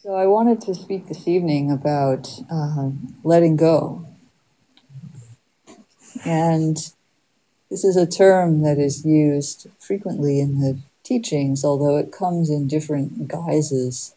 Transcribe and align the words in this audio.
So, 0.00 0.14
I 0.14 0.26
wanted 0.26 0.60
to 0.60 0.76
speak 0.76 1.08
this 1.08 1.26
evening 1.26 1.72
about 1.72 2.30
uh, 2.48 2.90
letting 3.24 3.56
go. 3.56 4.06
And 6.24 6.76
this 7.68 7.82
is 7.82 7.96
a 7.96 8.06
term 8.06 8.62
that 8.62 8.78
is 8.78 9.04
used 9.04 9.66
frequently 9.80 10.38
in 10.38 10.60
the 10.60 10.78
teachings, 11.02 11.64
although 11.64 11.96
it 11.96 12.12
comes 12.12 12.48
in 12.48 12.68
different 12.68 13.26
guises. 13.26 14.14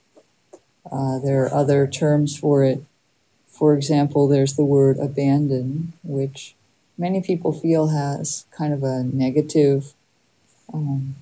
Uh, 0.92 1.18
there 1.18 1.46
are 1.46 1.52
other 1.52 1.88
terms 1.88 2.38
for 2.38 2.64
it. 2.64 2.84
For 3.48 3.74
example, 3.74 4.28
there's 4.28 4.56
the 4.56 4.64
word 4.64 5.00
abandon, 5.00 5.94
which 6.04 6.54
many 6.96 7.24
people 7.24 7.52
feel 7.52 7.88
has 7.88 8.46
kind 8.52 8.72
of 8.72 8.84
a 8.84 9.04
negative 9.04 9.94
um, 10.72 11.16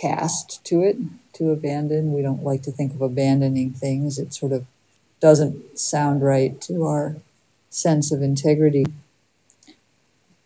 cast 0.00 0.64
to 0.64 0.82
it 0.82 0.96
to 1.34 1.50
abandon. 1.50 2.12
We 2.12 2.22
don't 2.22 2.44
like 2.44 2.62
to 2.62 2.72
think 2.72 2.94
of 2.94 3.02
abandoning 3.02 3.72
things. 3.72 4.18
It 4.18 4.32
sort 4.32 4.52
of 4.52 4.66
doesn't 5.20 5.78
sound 5.78 6.22
right 6.22 6.60
to 6.62 6.84
our 6.84 7.16
sense 7.68 8.10
of 8.10 8.22
integrity. 8.22 8.86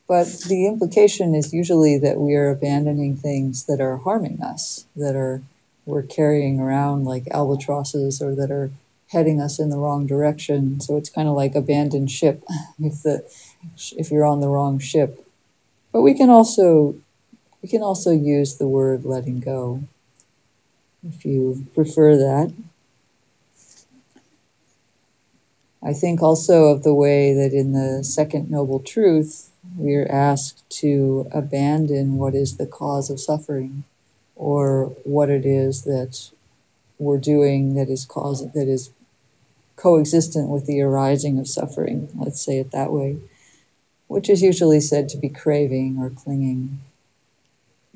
But 0.06 0.26
the 0.48 0.66
implication 0.66 1.34
is 1.34 1.54
usually 1.54 1.98
that 1.98 2.18
we 2.18 2.34
are 2.34 2.50
abandoning 2.50 3.16
things 3.16 3.64
that 3.64 3.80
are 3.80 3.98
harming 3.98 4.42
us, 4.42 4.84
that 4.94 5.16
are 5.16 5.42
we're 5.86 6.02
carrying 6.02 6.60
around 6.60 7.04
like 7.04 7.26
albatrosses 7.30 8.20
or 8.20 8.34
that 8.34 8.50
are 8.50 8.70
heading 9.08 9.40
us 9.40 9.58
in 9.58 9.70
the 9.70 9.78
wrong 9.78 10.06
direction. 10.06 10.80
So 10.80 10.96
it's 10.96 11.10
kind 11.10 11.28
of 11.28 11.34
like 11.34 11.54
abandoned 11.54 12.10
ship 12.10 12.42
if 12.78 13.02
the 13.02 13.24
if 13.96 14.10
you're 14.10 14.26
on 14.26 14.40
the 14.40 14.48
wrong 14.48 14.78
ship. 14.78 15.26
But 15.92 16.02
we 16.02 16.14
can 16.14 16.28
also 16.28 16.96
we 17.64 17.68
can 17.70 17.82
also 17.82 18.10
use 18.10 18.56
the 18.56 18.68
word 18.68 19.06
letting 19.06 19.40
go 19.40 19.82
if 21.02 21.24
you 21.24 21.66
prefer 21.74 22.14
that. 22.14 22.52
I 25.82 25.94
think 25.94 26.22
also 26.22 26.64
of 26.64 26.82
the 26.82 26.92
way 26.92 27.32
that 27.32 27.54
in 27.54 27.72
the 27.72 28.04
Second 28.04 28.50
Noble 28.50 28.80
Truth, 28.80 29.50
we 29.78 29.94
are 29.94 30.06
asked 30.12 30.68
to 30.80 31.26
abandon 31.32 32.18
what 32.18 32.34
is 32.34 32.58
the 32.58 32.66
cause 32.66 33.08
of 33.08 33.18
suffering 33.18 33.84
or 34.36 34.94
what 35.04 35.30
it 35.30 35.46
is 35.46 35.84
that 35.84 36.32
we're 36.98 37.16
doing 37.16 37.76
that 37.76 37.88
is 37.88 38.04
cause 38.04 38.46
that 38.46 38.68
is 38.68 38.90
coexistent 39.76 40.50
with 40.50 40.66
the 40.66 40.82
arising 40.82 41.38
of 41.38 41.48
suffering 41.48 42.10
let's 42.14 42.40
say 42.40 42.58
it 42.58 42.70
that 42.72 42.92
way 42.92 43.18
which 44.06 44.28
is 44.28 44.42
usually 44.42 44.80
said 44.80 45.08
to 45.08 45.16
be 45.16 45.28
craving 45.28 45.98
or 45.98 46.10
clinging 46.10 46.78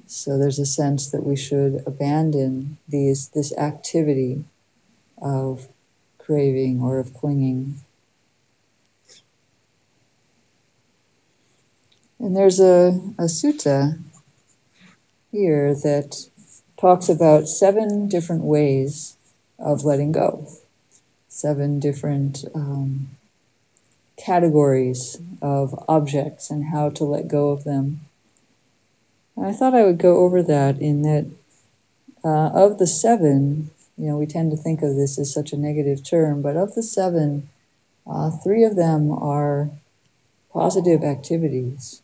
so 0.08 0.38
there's 0.38 0.58
a 0.58 0.66
sense 0.66 1.10
that 1.10 1.22
we 1.22 1.36
should 1.36 1.82
abandon 1.86 2.78
these 2.88 3.28
this 3.28 3.56
activity 3.58 4.44
of 5.20 5.68
craving 6.16 6.80
or 6.80 6.98
of 6.98 7.12
clinging. 7.12 7.80
And 12.18 12.36
there's 12.36 12.58
a, 12.58 13.00
a 13.18 13.24
sutta 13.24 13.98
here 15.30 15.74
that 15.74 16.28
talks 16.78 17.08
about 17.08 17.46
seven 17.46 18.08
different 18.08 18.42
ways 18.42 19.16
of 19.58 19.84
letting 19.84 20.12
go, 20.12 20.48
seven 21.28 21.78
different 21.80 22.44
um, 22.54 23.10
categories 24.16 25.18
of 25.42 25.78
objects 25.86 26.50
and 26.50 26.66
how 26.72 26.88
to 26.90 27.04
let 27.04 27.28
go 27.28 27.50
of 27.50 27.64
them. 27.64 28.07
I 29.42 29.52
thought 29.52 29.74
I 29.74 29.84
would 29.84 29.98
go 29.98 30.18
over 30.18 30.42
that 30.42 30.80
in 30.80 31.02
that 31.02 31.26
uh, 32.24 32.50
of 32.54 32.78
the 32.78 32.86
seven, 32.86 33.70
you 33.96 34.08
know, 34.08 34.16
we 34.16 34.26
tend 34.26 34.50
to 34.50 34.56
think 34.56 34.82
of 34.82 34.96
this 34.96 35.18
as 35.18 35.32
such 35.32 35.52
a 35.52 35.56
negative 35.56 36.04
term, 36.04 36.42
but 36.42 36.56
of 36.56 36.74
the 36.74 36.82
seven, 36.82 37.48
uh, 38.06 38.30
three 38.30 38.64
of 38.64 38.74
them 38.76 39.12
are 39.12 39.70
positive 40.52 41.04
activities. 41.04 42.02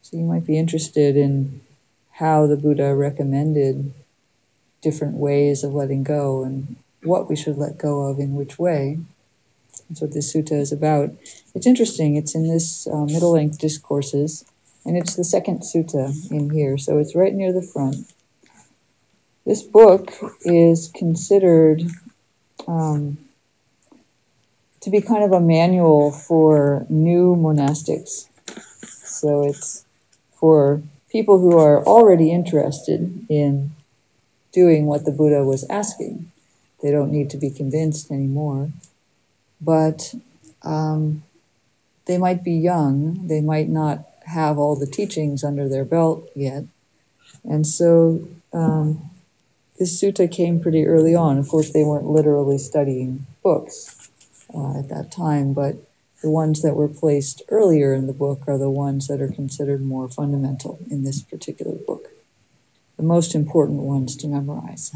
So 0.00 0.16
you 0.16 0.24
might 0.24 0.46
be 0.46 0.58
interested 0.58 1.16
in 1.16 1.60
how 2.12 2.46
the 2.46 2.56
Buddha 2.56 2.94
recommended 2.94 3.92
different 4.80 5.16
ways 5.16 5.62
of 5.62 5.74
letting 5.74 6.02
go 6.02 6.44
and 6.44 6.76
what 7.02 7.28
we 7.28 7.36
should 7.36 7.58
let 7.58 7.78
go 7.78 8.02
of 8.02 8.18
in 8.18 8.34
which 8.34 8.58
way. 8.58 8.98
That's 9.88 10.00
what 10.00 10.12
this 10.12 10.34
sutta 10.34 10.52
is 10.52 10.72
about. 10.72 11.10
It's 11.54 11.66
interesting, 11.66 12.16
it's 12.16 12.34
in 12.34 12.48
this 12.48 12.86
uh, 12.86 13.04
middle 13.04 13.32
length 13.32 13.58
discourses. 13.58 14.44
And 14.84 14.96
it's 14.96 15.16
the 15.16 15.24
second 15.24 15.60
sutta 15.60 16.30
in 16.30 16.50
here, 16.50 16.78
so 16.78 16.98
it's 16.98 17.14
right 17.14 17.34
near 17.34 17.52
the 17.52 17.62
front. 17.62 18.12
This 19.44 19.62
book 19.62 20.12
is 20.42 20.90
considered 20.94 21.82
um, 22.66 23.18
to 24.80 24.90
be 24.90 25.00
kind 25.00 25.24
of 25.24 25.32
a 25.32 25.40
manual 25.40 26.12
for 26.12 26.86
new 26.88 27.34
monastics. 27.34 28.28
So 29.04 29.44
it's 29.48 29.84
for 30.32 30.82
people 31.10 31.38
who 31.38 31.58
are 31.58 31.84
already 31.84 32.30
interested 32.30 33.26
in 33.28 33.72
doing 34.52 34.86
what 34.86 35.04
the 35.04 35.12
Buddha 35.12 35.44
was 35.44 35.68
asking. 35.68 36.30
They 36.82 36.90
don't 36.90 37.10
need 37.10 37.30
to 37.30 37.36
be 37.36 37.50
convinced 37.50 38.10
anymore. 38.10 38.70
But 39.60 40.14
um, 40.62 41.24
they 42.06 42.18
might 42.18 42.44
be 42.44 42.52
young, 42.52 43.26
they 43.26 43.40
might 43.40 43.68
not 43.68 44.07
have 44.28 44.58
all 44.58 44.76
the 44.76 44.86
teachings 44.86 45.42
under 45.42 45.68
their 45.68 45.84
belt 45.84 46.30
yet. 46.34 46.64
And 47.44 47.66
so 47.66 48.28
um, 48.52 49.10
this 49.78 50.00
sutta 50.00 50.30
came 50.30 50.60
pretty 50.60 50.86
early 50.86 51.14
on. 51.14 51.38
Of 51.38 51.48
course, 51.48 51.72
they 51.72 51.84
weren't 51.84 52.06
literally 52.06 52.58
studying 52.58 53.26
books 53.42 54.10
uh, 54.54 54.78
at 54.78 54.88
that 54.88 55.10
time, 55.10 55.52
but 55.52 55.76
the 56.22 56.30
ones 56.30 56.62
that 56.62 56.74
were 56.74 56.88
placed 56.88 57.42
earlier 57.48 57.94
in 57.94 58.06
the 58.06 58.12
book 58.12 58.42
are 58.48 58.58
the 58.58 58.70
ones 58.70 59.06
that 59.06 59.20
are 59.20 59.30
considered 59.30 59.82
more 59.82 60.08
fundamental 60.08 60.78
in 60.90 61.04
this 61.04 61.22
particular 61.22 61.76
book, 61.76 62.08
the 62.96 63.04
most 63.04 63.34
important 63.34 63.80
ones 63.80 64.16
to 64.16 64.26
memorize. 64.26 64.92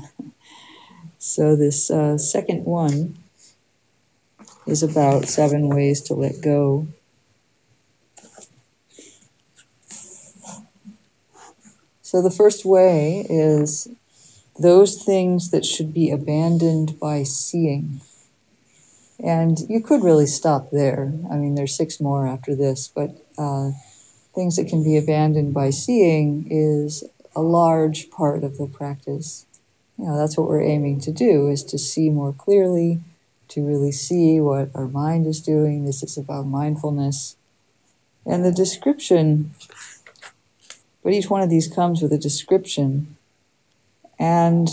so, 1.18 1.54
this 1.54 1.90
uh, 1.90 2.18
second 2.18 2.64
one 2.64 3.16
is 4.66 4.82
about 4.82 5.26
seven 5.26 5.68
ways 5.68 6.00
to 6.02 6.14
let 6.14 6.40
go 6.40 6.88
So 12.12 12.20
the 12.20 12.30
first 12.30 12.66
way 12.66 13.24
is 13.30 13.88
those 14.60 15.02
things 15.02 15.50
that 15.50 15.64
should 15.64 15.94
be 15.94 16.10
abandoned 16.10 17.00
by 17.00 17.22
seeing. 17.22 18.02
And 19.18 19.60
you 19.66 19.80
could 19.80 20.04
really 20.04 20.26
stop 20.26 20.70
there. 20.70 21.10
I 21.30 21.36
mean, 21.36 21.54
there's 21.54 21.74
six 21.74 22.02
more 22.02 22.26
after 22.26 22.54
this, 22.54 22.86
but 22.86 23.16
uh, 23.38 23.70
things 24.34 24.56
that 24.56 24.68
can 24.68 24.84
be 24.84 24.98
abandoned 24.98 25.54
by 25.54 25.70
seeing 25.70 26.46
is 26.50 27.02
a 27.34 27.40
large 27.40 28.10
part 28.10 28.44
of 28.44 28.58
the 28.58 28.66
practice. 28.66 29.46
You 29.96 30.04
know, 30.04 30.18
that's 30.18 30.36
what 30.36 30.48
we're 30.48 30.60
aiming 30.60 31.00
to 31.00 31.12
do 31.12 31.48
is 31.48 31.64
to 31.64 31.78
see 31.78 32.10
more 32.10 32.34
clearly, 32.34 33.00
to 33.48 33.66
really 33.66 33.90
see 33.90 34.38
what 34.38 34.68
our 34.74 34.86
mind 34.86 35.26
is 35.26 35.40
doing. 35.40 35.86
This 35.86 36.02
is 36.02 36.18
about 36.18 36.44
mindfulness. 36.44 37.36
And 38.26 38.44
the 38.44 38.52
description 38.52 39.52
but 41.02 41.12
each 41.12 41.28
one 41.28 41.42
of 41.42 41.50
these 41.50 41.72
comes 41.72 42.00
with 42.00 42.12
a 42.12 42.18
description. 42.18 43.16
And 44.18 44.68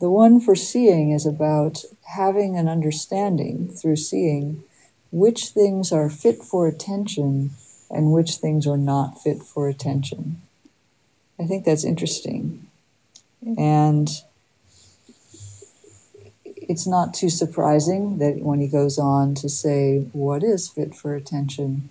the 0.00 0.10
one 0.10 0.40
for 0.40 0.54
seeing 0.54 1.10
is 1.10 1.26
about 1.26 1.84
having 2.16 2.56
an 2.56 2.68
understanding 2.68 3.68
through 3.68 3.96
seeing 3.96 4.64
which 5.10 5.48
things 5.48 5.90
are 5.90 6.10
fit 6.10 6.42
for 6.42 6.66
attention 6.66 7.50
and 7.90 8.12
which 8.12 8.36
things 8.36 8.66
are 8.66 8.76
not 8.76 9.20
fit 9.22 9.42
for 9.42 9.68
attention. 9.68 10.42
I 11.40 11.44
think 11.44 11.64
that's 11.64 11.84
interesting. 11.84 12.66
And 13.56 14.08
it's 16.54 16.86
not 16.86 17.14
too 17.14 17.30
surprising 17.30 18.18
that 18.18 18.40
when 18.40 18.60
he 18.60 18.68
goes 18.68 18.98
on 18.98 19.34
to 19.36 19.48
say, 19.48 20.08
What 20.12 20.42
is 20.42 20.68
fit 20.68 20.94
for 20.94 21.14
attention? 21.14 21.90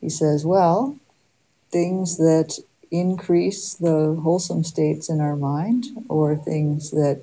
He 0.00 0.08
says, 0.08 0.44
Well, 0.44 0.96
things 1.70 2.18
that 2.18 2.58
increase 3.00 3.74
the 3.74 4.18
wholesome 4.22 4.64
states 4.64 5.08
in 5.08 5.20
our 5.20 5.36
mind 5.36 5.86
or 6.08 6.36
things 6.36 6.90
that 6.90 7.22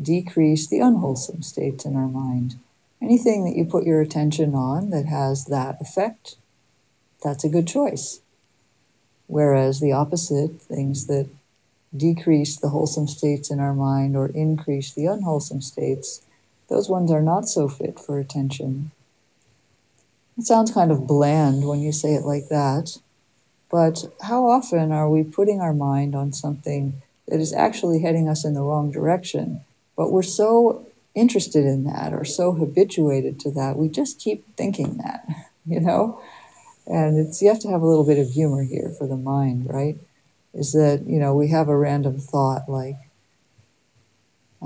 decrease 0.00 0.68
the 0.68 0.80
unwholesome 0.80 1.42
states 1.42 1.84
in 1.84 1.96
our 1.96 2.08
mind. 2.08 2.56
Anything 3.02 3.44
that 3.44 3.56
you 3.56 3.64
put 3.64 3.84
your 3.84 4.00
attention 4.00 4.54
on 4.54 4.90
that 4.90 5.06
has 5.06 5.46
that 5.46 5.80
effect, 5.80 6.36
that's 7.22 7.44
a 7.44 7.48
good 7.48 7.66
choice. 7.66 8.20
Whereas 9.26 9.80
the 9.80 9.92
opposite, 9.92 10.60
things 10.62 11.06
that 11.06 11.28
decrease 11.96 12.56
the 12.56 12.70
wholesome 12.70 13.08
states 13.08 13.50
in 13.50 13.60
our 13.60 13.74
mind 13.74 14.16
or 14.16 14.28
increase 14.28 14.92
the 14.92 15.06
unwholesome 15.06 15.60
states, 15.60 16.22
those 16.68 16.88
ones 16.88 17.10
are 17.10 17.22
not 17.22 17.48
so 17.48 17.68
fit 17.68 17.98
for 17.98 18.18
attention. 18.18 18.90
It 20.36 20.44
sounds 20.44 20.70
kind 20.70 20.90
of 20.90 21.06
bland 21.06 21.66
when 21.66 21.80
you 21.80 21.92
say 21.92 22.14
it 22.14 22.24
like 22.24 22.48
that, 22.48 22.98
but 23.70 24.04
how 24.22 24.48
often 24.48 24.92
are 24.92 25.10
we 25.10 25.22
putting 25.22 25.60
our 25.60 25.74
mind 25.74 26.14
on 26.14 26.32
something 26.32 27.02
that 27.28 27.40
is 27.40 27.52
actually 27.52 28.00
heading 28.00 28.28
us 28.28 28.44
in 28.44 28.54
the 28.54 28.62
wrong 28.62 28.90
direction, 28.90 29.64
But 29.96 30.12
we're 30.12 30.22
so 30.22 30.86
interested 31.14 31.66
in 31.66 31.84
that 31.84 32.12
or 32.12 32.24
so 32.24 32.52
habituated 32.52 33.40
to 33.40 33.50
that, 33.52 33.76
we 33.76 33.88
just 33.88 34.20
keep 34.20 34.44
thinking 34.56 34.98
that, 34.98 35.26
you 35.66 35.80
know? 35.80 36.22
And 36.86 37.18
it's 37.18 37.42
you 37.42 37.48
have 37.48 37.60
to 37.60 37.68
have 37.68 37.82
a 37.82 37.86
little 37.86 38.04
bit 38.04 38.18
of 38.18 38.30
humor 38.30 38.62
here 38.62 38.94
for 38.96 39.06
the 39.06 39.16
mind, 39.16 39.66
right? 39.68 39.98
Is 40.54 40.72
that, 40.72 41.04
you 41.06 41.18
know, 41.18 41.34
we 41.34 41.48
have 41.48 41.68
a 41.68 41.76
random 41.76 42.18
thought 42.18 42.68
like, 42.68 42.96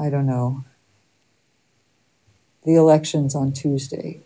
I 0.01 0.09
don't 0.09 0.27
know, 0.27 0.65
the 2.65 2.77
election's 2.77 3.35
on 3.35 3.53
Tuesday. 3.53 4.21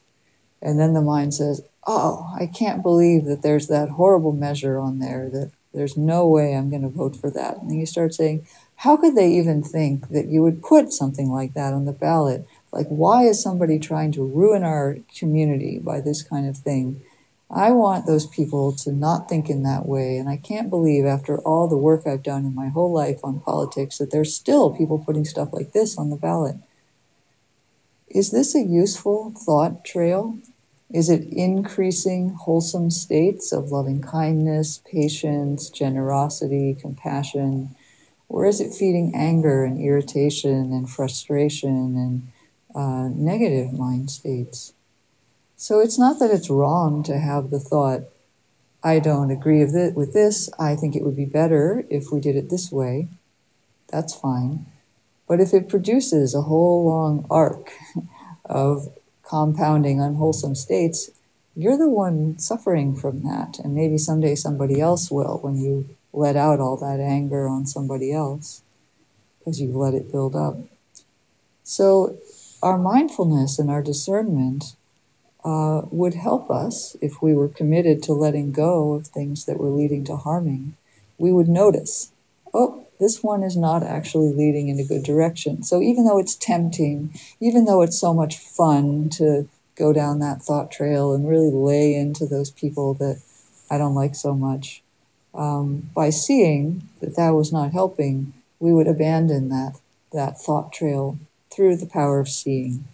And 0.62 0.78
then 0.78 0.94
the 0.94 1.02
mind 1.02 1.34
says, 1.34 1.62
Oh, 1.86 2.32
I 2.38 2.46
can't 2.46 2.82
believe 2.82 3.26
that 3.26 3.42
there's 3.42 3.68
that 3.68 3.90
horrible 3.90 4.32
measure 4.32 4.78
on 4.78 4.98
there 4.98 5.30
that 5.30 5.52
there's 5.72 5.96
no 5.96 6.26
way 6.26 6.54
I'm 6.54 6.70
going 6.70 6.82
to 6.82 6.88
vote 6.88 7.14
for 7.14 7.30
that. 7.30 7.58
And 7.58 7.70
then 7.70 7.78
you 7.78 7.86
start 7.86 8.14
saying, 8.14 8.46
How 8.76 8.96
could 8.96 9.14
they 9.14 9.30
even 9.32 9.62
think 9.62 10.08
that 10.08 10.26
you 10.26 10.42
would 10.42 10.62
put 10.62 10.92
something 10.92 11.30
like 11.30 11.54
that 11.54 11.74
on 11.74 11.84
the 11.84 11.92
ballot? 11.92 12.46
Like, 12.72 12.88
why 12.88 13.24
is 13.24 13.42
somebody 13.42 13.78
trying 13.78 14.12
to 14.12 14.26
ruin 14.26 14.64
our 14.64 14.98
community 15.18 15.78
by 15.78 16.00
this 16.00 16.22
kind 16.22 16.48
of 16.48 16.56
thing? 16.56 17.02
I 17.50 17.70
want 17.70 18.06
those 18.06 18.26
people 18.26 18.72
to 18.72 18.92
not 18.92 19.28
think 19.28 19.48
in 19.48 19.62
that 19.62 19.86
way. 19.86 20.16
And 20.16 20.28
I 20.28 20.36
can't 20.36 20.68
believe, 20.68 21.04
after 21.04 21.38
all 21.38 21.68
the 21.68 21.76
work 21.76 22.06
I've 22.06 22.22
done 22.22 22.44
in 22.44 22.54
my 22.54 22.68
whole 22.68 22.92
life 22.92 23.20
on 23.22 23.40
politics, 23.40 23.98
that 23.98 24.10
there's 24.10 24.34
still 24.34 24.76
people 24.76 24.98
putting 24.98 25.24
stuff 25.24 25.52
like 25.52 25.72
this 25.72 25.96
on 25.96 26.10
the 26.10 26.16
ballot. 26.16 26.56
Is 28.16 28.30
this 28.30 28.54
a 28.54 28.62
useful 28.62 29.34
thought 29.36 29.84
trail? 29.84 30.38
Is 30.90 31.10
it 31.10 31.28
increasing 31.30 32.30
wholesome 32.30 32.90
states 32.90 33.52
of 33.52 33.70
loving 33.70 34.00
kindness, 34.00 34.80
patience, 34.90 35.68
generosity, 35.68 36.74
compassion? 36.80 37.76
Or 38.30 38.46
is 38.46 38.58
it 38.58 38.72
feeding 38.72 39.12
anger 39.14 39.66
and 39.66 39.78
irritation 39.78 40.72
and 40.72 40.88
frustration 40.88 41.94
and 41.98 42.32
uh, 42.74 43.10
negative 43.14 43.74
mind 43.74 44.10
states? 44.10 44.72
So 45.58 45.80
it's 45.80 45.98
not 45.98 46.18
that 46.18 46.30
it's 46.30 46.48
wrong 46.48 47.02
to 47.02 47.18
have 47.18 47.50
the 47.50 47.60
thought, 47.60 48.04
I 48.82 48.98
don't 48.98 49.30
agree 49.30 49.62
with 49.62 50.14
this, 50.14 50.48
I 50.58 50.74
think 50.74 50.96
it 50.96 51.02
would 51.02 51.16
be 51.16 51.26
better 51.26 51.84
if 51.90 52.10
we 52.10 52.20
did 52.20 52.36
it 52.36 52.48
this 52.48 52.72
way. 52.72 53.08
That's 53.88 54.14
fine. 54.14 54.64
But 55.28 55.40
if 55.40 55.52
it 55.52 55.68
produces 55.68 56.34
a 56.34 56.42
whole 56.42 56.86
long 56.86 57.26
arc 57.30 57.72
of 58.44 58.88
compounding 59.22 60.00
unwholesome 60.00 60.54
states, 60.54 61.10
you're 61.54 61.78
the 61.78 61.88
one 61.88 62.38
suffering 62.38 62.94
from 62.94 63.22
that. 63.22 63.58
And 63.62 63.74
maybe 63.74 63.98
someday 63.98 64.34
somebody 64.34 64.80
else 64.80 65.10
will 65.10 65.38
when 65.38 65.56
you 65.56 65.88
let 66.12 66.36
out 66.36 66.60
all 66.60 66.76
that 66.78 67.00
anger 67.00 67.48
on 67.48 67.66
somebody 67.66 68.12
else 68.12 68.62
because 69.38 69.60
you've 69.60 69.74
let 69.74 69.94
it 69.94 70.10
build 70.12 70.36
up. 70.36 70.56
So, 71.62 72.18
our 72.62 72.78
mindfulness 72.78 73.58
and 73.58 73.70
our 73.70 73.82
discernment 73.82 74.76
uh, 75.44 75.82
would 75.90 76.14
help 76.14 76.50
us 76.50 76.96
if 77.00 77.22
we 77.22 77.34
were 77.34 77.48
committed 77.48 78.02
to 78.02 78.12
letting 78.12 78.50
go 78.50 78.94
of 78.94 79.06
things 79.06 79.44
that 79.44 79.58
were 79.58 79.68
leading 79.68 80.04
to 80.04 80.16
harming. 80.16 80.76
We 81.18 81.32
would 81.32 81.48
notice, 81.48 82.12
oh, 82.52 82.85
this 82.98 83.22
one 83.22 83.42
is 83.42 83.56
not 83.56 83.82
actually 83.82 84.32
leading 84.32 84.68
in 84.68 84.78
a 84.78 84.84
good 84.84 85.02
direction. 85.02 85.62
So 85.62 85.80
even 85.80 86.04
though 86.04 86.18
it's 86.18 86.34
tempting, 86.34 87.14
even 87.40 87.64
though 87.64 87.82
it's 87.82 87.98
so 87.98 88.14
much 88.14 88.38
fun 88.38 89.08
to 89.10 89.48
go 89.76 89.92
down 89.92 90.18
that 90.20 90.42
thought 90.42 90.70
trail 90.70 91.12
and 91.12 91.28
really 91.28 91.50
lay 91.50 91.94
into 91.94 92.26
those 92.26 92.50
people 92.50 92.94
that 92.94 93.20
I 93.70 93.78
don't 93.78 93.94
like 93.94 94.14
so 94.14 94.34
much, 94.34 94.82
um, 95.34 95.90
by 95.94 96.10
seeing 96.10 96.88
that 97.00 97.16
that 97.16 97.30
was 97.30 97.52
not 97.52 97.72
helping, 97.72 98.32
we 98.58 98.72
would 98.72 98.88
abandon 98.88 99.50
that 99.50 99.78
that 100.12 100.40
thought 100.40 100.72
trail 100.72 101.18
through 101.50 101.76
the 101.76 101.86
power 101.86 102.20
of 102.20 102.28
seeing. 102.28 102.84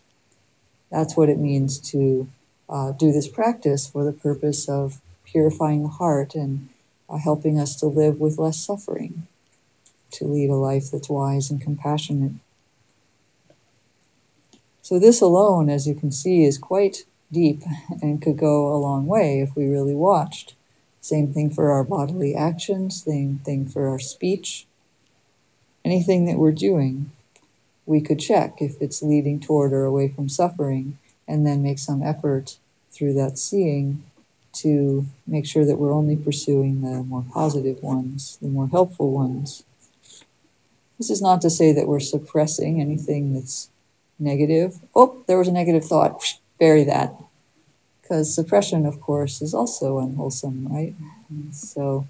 That's 0.91 1.17
what 1.17 1.29
it 1.29 1.39
means 1.39 1.79
to 1.91 2.29
uh, 2.69 2.93
do 2.93 3.13
this 3.13 3.29
practice 3.29 3.87
for 3.87 4.05
the 4.05 4.13
purpose 4.13 4.69
of 4.69 5.01
purifying 5.25 5.85
the 5.85 5.89
heart 5.89 6.35
and 6.35 6.69
uh, 7.09 7.19
helping 7.19 7.61
us 7.61 7.77
to 7.77 7.87
live 7.87 8.19
with 8.19 8.39
less 8.39 8.59
suffering 8.59 9.29
to 10.12 10.25
lead 10.25 10.50
a 10.50 10.55
life 10.55 10.91
that's 10.91 11.09
wise 11.09 11.50
and 11.50 11.61
compassionate. 11.61 12.32
So, 14.82 14.99
this 14.99 15.20
alone, 15.20 15.70
as 15.70 15.87
you 15.87 15.94
can 15.94 16.11
see, 16.11 16.44
is 16.44 16.59
quite 16.59 17.05
deep 17.31 17.62
and 18.03 18.20
could 18.20 18.37
go 18.37 18.75
a 18.75 18.79
long 18.79 19.06
way 19.06 19.41
if 19.41 19.56
we 19.56 19.67
really 19.67 19.94
watched. 19.94 20.55
Same 21.00 21.32
thing 21.32 21.50
for 21.50 21.70
our 21.70 21.82
bodily 21.82 22.35
actions, 22.35 23.03
same 23.05 23.41
thing 23.44 23.67
for 23.67 23.88
our 23.88 23.99
speech. 23.99 24.67
Anything 25.85 26.26
that 26.26 26.38
we're 26.38 26.53
doing, 26.53 27.11
we 27.87 28.00
could 28.00 28.20
check 28.20 28.61
if 28.61 28.81
it's 28.81 29.03
leading 29.03 29.41
toward 29.41 29.73
or 29.73 29.85
away 29.85 30.08
from 30.08 30.29
suffering, 30.29 30.99
and 31.26 31.47
then 31.47 31.62
make 31.62 31.79
some 31.79 32.03
effort 32.03 32.58
through 32.91 33.15
that 33.15 33.38
seeing 33.38 34.05
to 34.53 35.06
make 35.26 35.47
sure 35.47 35.65
that 35.65 35.79
we're 35.79 35.93
only 35.93 36.17
pursuing 36.17 36.82
the 36.82 37.03
more 37.03 37.25
positive 37.32 37.82
ones, 37.82 38.38
the 38.43 38.49
more 38.49 38.69
helpful 38.69 39.11
ones. 39.11 39.65
This 41.03 41.11
is 41.11 41.21
not 41.21 41.41
to 41.41 41.51
say 41.51 41.73
that 41.73 41.89
we're 41.89 41.99
suppressing 41.99 42.81
anything 42.81 43.35
that's 43.35 43.69
negative. 44.21 44.79
Oh, 44.95 45.25
there 45.27 45.37
was 45.37 45.49
a 45.49 45.53
negative 45.53 45.85
thought. 45.85 46.23
Bury 46.61 46.85
that. 46.85 47.21
Because 48.01 48.33
suppression, 48.33 48.87
of 48.87 49.01
course, 49.01 49.43
is 49.43 49.53
also 49.53 49.99
unwholesome, 49.99 50.69
right? 50.71 50.95
So 51.51 52.07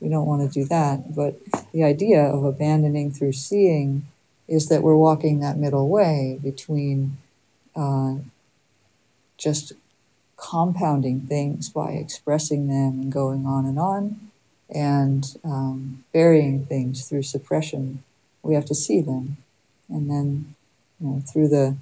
we 0.00 0.08
don't 0.08 0.26
want 0.26 0.42
to 0.42 0.48
do 0.52 0.64
that. 0.64 1.14
But 1.14 1.38
the 1.70 1.84
idea 1.84 2.20
of 2.20 2.42
abandoning 2.42 3.12
through 3.12 3.34
seeing 3.34 4.08
is 4.48 4.68
that 4.68 4.82
we're 4.82 4.96
walking 4.96 5.38
that 5.38 5.56
middle 5.56 5.88
way 5.88 6.40
between 6.42 7.18
uh, 7.76 8.16
just 9.38 9.72
compounding 10.36 11.20
things 11.20 11.68
by 11.68 11.92
expressing 11.92 12.66
them 12.66 13.02
and 13.02 13.12
going 13.12 13.46
on 13.46 13.66
and 13.66 13.78
on, 13.78 14.32
and 14.68 15.36
um, 15.44 16.02
burying 16.12 16.66
things 16.66 17.08
through 17.08 17.22
suppression 17.22 18.02
we 18.42 18.54
have 18.54 18.64
to 18.66 18.74
see 18.74 19.00
them. 19.00 19.36
And 19.88 20.10
then, 20.10 20.54
you 21.00 21.06
know, 21.06 21.20
through 21.20 21.48
the 21.48 21.76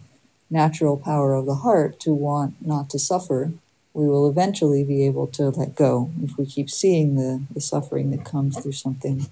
natural 0.51 0.97
power 0.97 1.35
of 1.35 1.47
the 1.47 1.57
heart 1.57 2.01
to 2.01 2.13
want 2.13 2.55
not 2.65 2.91
to 2.91 2.99
suffer, 2.99 3.53
we 3.95 4.09
will 4.09 4.29
eventually 4.29 4.85
be 4.85 5.05
able 5.07 5.27
to 5.29 5.51
let 5.51 5.75
go 5.75 6.11
if 6.23 6.37
we 6.37 6.47
keep 6.47 6.71
seeing 6.71 7.17
the, 7.17 7.43
the 7.53 7.61
suffering 7.61 8.11
that 8.11 8.25
comes 8.25 8.59
through 8.59 8.73
something. 8.73 9.27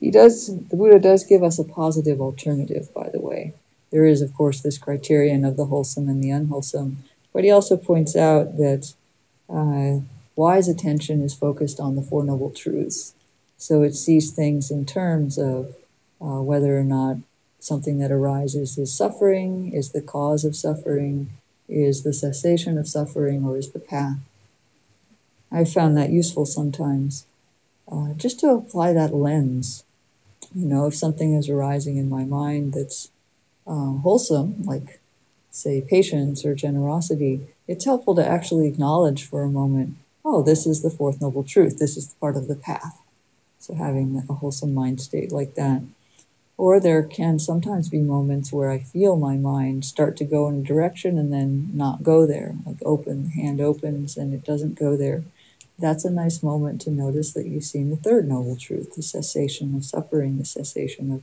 He 0.00 0.10
does, 0.10 0.46
the 0.46 0.76
Buddha 0.76 0.98
does 0.98 1.24
give 1.24 1.42
us 1.42 1.58
a 1.58 1.64
positive 1.64 2.20
alternative, 2.20 2.92
by 2.94 3.10
the 3.10 3.20
way 3.20 3.54
there 3.90 4.04
is, 4.04 4.22
of 4.22 4.34
course, 4.34 4.60
this 4.60 4.78
criterion 4.78 5.44
of 5.44 5.56
the 5.56 5.66
wholesome 5.66 6.08
and 6.08 6.22
the 6.22 6.30
unwholesome. 6.30 6.98
But 7.32 7.44
he 7.44 7.50
also 7.50 7.76
points 7.76 8.16
out 8.16 8.56
that 8.56 8.94
uh, 9.48 10.04
wise 10.36 10.68
attention 10.68 11.22
is 11.22 11.34
focused 11.34 11.80
on 11.80 11.96
the 11.96 12.02
Four 12.02 12.24
Noble 12.24 12.50
Truths. 12.50 13.14
So 13.56 13.82
it 13.82 13.94
sees 13.94 14.30
things 14.30 14.70
in 14.70 14.86
terms 14.86 15.38
of 15.38 15.76
uh, 16.20 16.40
whether 16.42 16.78
or 16.78 16.84
not 16.84 17.16
something 17.58 17.98
that 17.98 18.10
arises 18.10 18.78
is 18.78 18.96
suffering, 18.96 19.72
is 19.72 19.92
the 19.92 20.00
cause 20.00 20.44
of 20.44 20.56
suffering, 20.56 21.30
is 21.68 22.02
the 22.02 22.12
cessation 22.12 22.78
of 22.78 22.88
suffering, 22.88 23.44
or 23.44 23.56
is 23.56 23.70
the 23.70 23.78
path. 23.78 24.16
I've 25.52 25.72
found 25.72 25.96
that 25.96 26.10
useful 26.10 26.46
sometimes, 26.46 27.26
uh, 27.90 28.14
just 28.14 28.40
to 28.40 28.50
apply 28.50 28.92
that 28.92 29.14
lens. 29.14 29.84
You 30.54 30.66
know, 30.66 30.86
if 30.86 30.94
something 30.94 31.34
is 31.34 31.48
arising 31.48 31.96
in 31.96 32.08
my 32.08 32.24
mind 32.24 32.72
that's 32.72 33.10
uh, 33.66 33.98
wholesome, 33.98 34.62
like 34.62 35.00
say 35.50 35.80
patience 35.80 36.44
or 36.44 36.54
generosity, 36.54 37.40
it's 37.66 37.84
helpful 37.84 38.14
to 38.14 38.26
actually 38.26 38.66
acknowledge 38.66 39.24
for 39.28 39.42
a 39.42 39.50
moment, 39.50 39.96
oh, 40.24 40.42
this 40.42 40.66
is 40.66 40.82
the 40.82 40.90
fourth 40.90 41.20
noble 41.20 41.44
truth. 41.44 41.78
This 41.78 41.96
is 41.96 42.14
part 42.20 42.36
of 42.36 42.48
the 42.48 42.56
path. 42.56 43.00
So 43.58 43.74
having 43.74 44.22
a 44.28 44.32
wholesome 44.34 44.72
mind 44.72 45.00
state 45.00 45.32
like 45.32 45.54
that. 45.54 45.82
Or 46.56 46.78
there 46.78 47.02
can 47.02 47.38
sometimes 47.38 47.88
be 47.88 48.00
moments 48.00 48.52
where 48.52 48.70
I 48.70 48.80
feel 48.80 49.16
my 49.16 49.36
mind 49.36 49.84
start 49.84 50.16
to 50.18 50.24
go 50.24 50.48
in 50.48 50.60
a 50.60 50.62
direction 50.62 51.16
and 51.18 51.32
then 51.32 51.70
not 51.72 52.02
go 52.02 52.26
there, 52.26 52.54
like 52.66 52.76
open, 52.84 53.30
hand 53.30 53.60
opens 53.60 54.16
and 54.16 54.34
it 54.34 54.44
doesn't 54.44 54.78
go 54.78 54.96
there. 54.96 55.24
That's 55.78 56.04
a 56.04 56.10
nice 56.10 56.42
moment 56.42 56.82
to 56.82 56.90
notice 56.90 57.32
that 57.32 57.46
you've 57.46 57.64
seen 57.64 57.88
the 57.88 57.96
third 57.96 58.28
noble 58.28 58.56
truth, 58.56 58.94
the 58.94 59.02
cessation 59.02 59.74
of 59.74 59.86
suffering, 59.86 60.36
the 60.36 60.44
cessation 60.44 61.10
of 61.10 61.22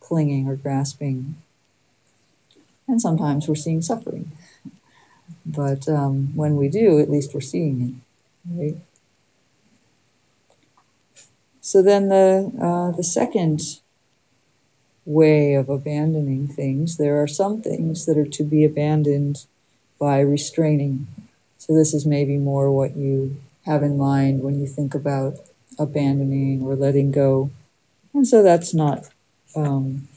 clinging 0.00 0.46
or 0.46 0.56
grasping 0.56 1.36
and 2.86 3.00
sometimes 3.00 3.48
we're 3.48 3.54
seeing 3.54 3.82
suffering. 3.82 4.32
But 5.46 5.88
um, 5.88 6.34
when 6.34 6.56
we 6.56 6.68
do, 6.68 6.98
at 7.00 7.10
least 7.10 7.34
we're 7.34 7.40
seeing 7.40 7.80
it, 8.48 8.54
right? 8.54 8.76
So 11.60 11.82
then 11.82 12.08
the 12.08 12.52
uh, 12.60 12.96
the 12.96 13.04
second 13.04 13.80
way 15.04 15.54
of 15.54 15.68
abandoning 15.68 16.48
things, 16.48 16.96
there 16.96 17.20
are 17.22 17.26
some 17.26 17.60
things 17.60 18.06
that 18.06 18.16
are 18.16 18.26
to 18.26 18.44
be 18.44 18.64
abandoned 18.64 19.46
by 19.98 20.20
restraining. 20.20 21.06
So, 21.58 21.74
this 21.74 21.94
is 21.94 22.06
maybe 22.06 22.36
more 22.36 22.70
what 22.70 22.96
you 22.96 23.36
have 23.64 23.82
in 23.82 23.96
mind 23.96 24.42
when 24.42 24.60
you 24.60 24.66
think 24.66 24.94
about 24.94 25.38
abandoning 25.78 26.62
or 26.62 26.76
letting 26.76 27.10
go. 27.10 27.50
And 28.12 28.26
so 28.26 28.42
that's 28.42 28.74
not 28.74 29.08
um, 29.56 30.08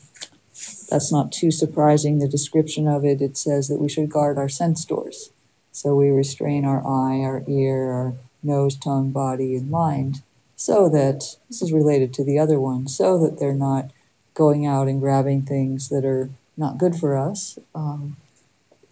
that's 0.89 1.12
not 1.12 1.32
too 1.32 1.51
surprising. 1.51 2.20
The 2.20 2.27
description 2.27 2.88
of 2.88 3.03
it 3.03 3.22
it 3.22 3.38
says 3.38 3.67
that 3.67 3.79
we 3.79 3.89
should 3.89 4.10
guard 4.10 4.38
our 4.38 4.50
sense 4.50 4.86
doors. 4.86 5.32
So 5.72 5.96
we 5.96 6.10
restrain 6.10 6.65
our 6.65 6.79
eye, 6.79 7.20
our 7.22 7.44
ear, 7.48 7.91
our 7.91 8.13
nose, 8.41 8.75
tongue, 8.75 9.12
body, 9.12 9.56
and 9.56 9.70
mind, 9.70 10.22
so 10.56 10.89
that 10.89 11.36
this 11.50 11.62
is 11.62 11.72
related 11.72 12.13
to 12.15 12.24
the 12.24 12.39
other 12.39 12.60
one, 12.60 12.88
so 12.88 13.20
that 13.20 13.39
they're 13.39 13.53
not 13.53 13.91
going 14.34 14.65
out 14.65 14.88
and 14.88 15.01
grabbing 15.01 15.44
things 15.44 15.89
that 15.89 16.06
are 16.06 16.29
not 16.56 16.77
good 16.77 16.96
for 16.96 17.15
us, 17.17 17.60
um, 17.75 18.17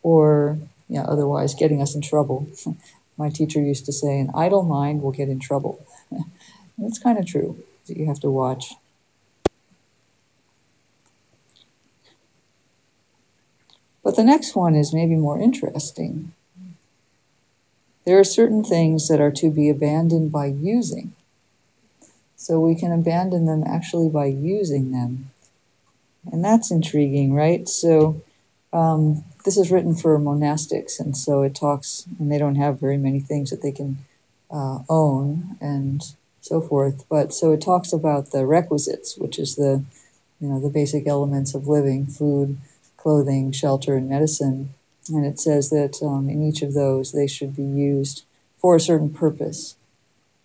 or 0.04 0.60
yeah, 0.88 1.04
otherwise 1.04 1.56
getting 1.56 1.82
us 1.82 1.96
in 1.96 2.02
trouble. 2.02 2.48
My 3.18 3.30
teacher 3.30 3.62
used 3.62 3.86
to 3.86 3.94
say, 3.94 4.20
"An 4.20 4.30
idle 4.36 4.64
mind 4.64 5.02
will 5.02 5.12
get 5.12 5.30
in 5.30 5.40
trouble." 5.40 5.86
That's 6.78 7.00
kind 7.00 7.18
of 7.18 7.26
true. 7.26 7.64
You 7.88 8.06
have 8.08 8.20
to 8.20 8.30
watch. 8.30 8.74
But 14.06 14.16
the 14.16 14.24
next 14.24 14.56
one 14.56 14.76
is 14.76 14.94
maybe 14.94 15.16
more 15.16 15.42
interesting. 15.42 16.32
There 18.06 18.20
are 18.20 18.24
certain 18.24 18.64
things 18.64 19.08
that 19.08 19.20
are 19.20 19.32
to 19.32 19.50
be 19.50 19.68
abandoned 19.68 20.32
by 20.32 20.46
using. 20.46 21.14
So 22.36 22.60
we 22.60 22.76
can 22.76 22.92
abandon 22.92 23.46
them 23.46 23.64
actually 23.66 24.10
by 24.10 24.28
using 24.28 24.92
them. 24.92 25.32
And 26.32 26.46
that's 26.46 26.70
intriguing, 26.70 27.34
right? 27.34 27.68
So 27.68 28.22
um, 28.72 29.24
this 29.44 29.58
is 29.58 29.72
written 29.72 29.96
for 29.96 30.20
monastics, 30.20 31.00
and 31.00 31.18
so 31.18 31.42
it 31.42 31.56
talks, 31.56 32.06
and 32.20 32.32
they 32.32 32.38
don't 32.38 32.56
have 32.56 32.80
very 32.80 32.98
many 32.98 33.20
things 33.20 33.50
that 33.50 33.64
they 33.64 33.72
can 33.72 33.98
uh, 34.52 34.80
own 34.88 35.58
and 35.60 36.04
so 36.42 36.62
forth. 36.62 37.06
But 37.10 37.34
so 37.34 37.54
it 37.54 37.62
talks 37.62 37.92
about 37.92 38.32
the 38.32 38.46
requisites, 38.46 39.18
which 39.18 39.40
is 39.40 39.56
the, 39.56 39.84
you 40.40 40.50
know, 40.50 40.60
the 40.60 40.70
basic 40.70 41.08
elements 41.08 41.56
of 41.56 41.68
living: 41.68 42.06
food, 42.06 42.58
clothing, 43.06 43.52
shelter, 43.52 43.96
and 43.96 44.10
medicine. 44.10 44.74
And 45.10 45.28
it 45.28 45.40
says 45.40 45.70
that 45.70 46.00
um, 46.02 46.28
in 46.28 46.42
each 46.42 46.64
of 46.64 46.74
those, 46.74 47.12
they 47.12 47.28
should 47.28 47.56
be 47.56 47.62
used 47.62 48.24
for 48.58 48.76
a 48.76 48.80
certain 48.80 49.12
purpose. 49.14 49.76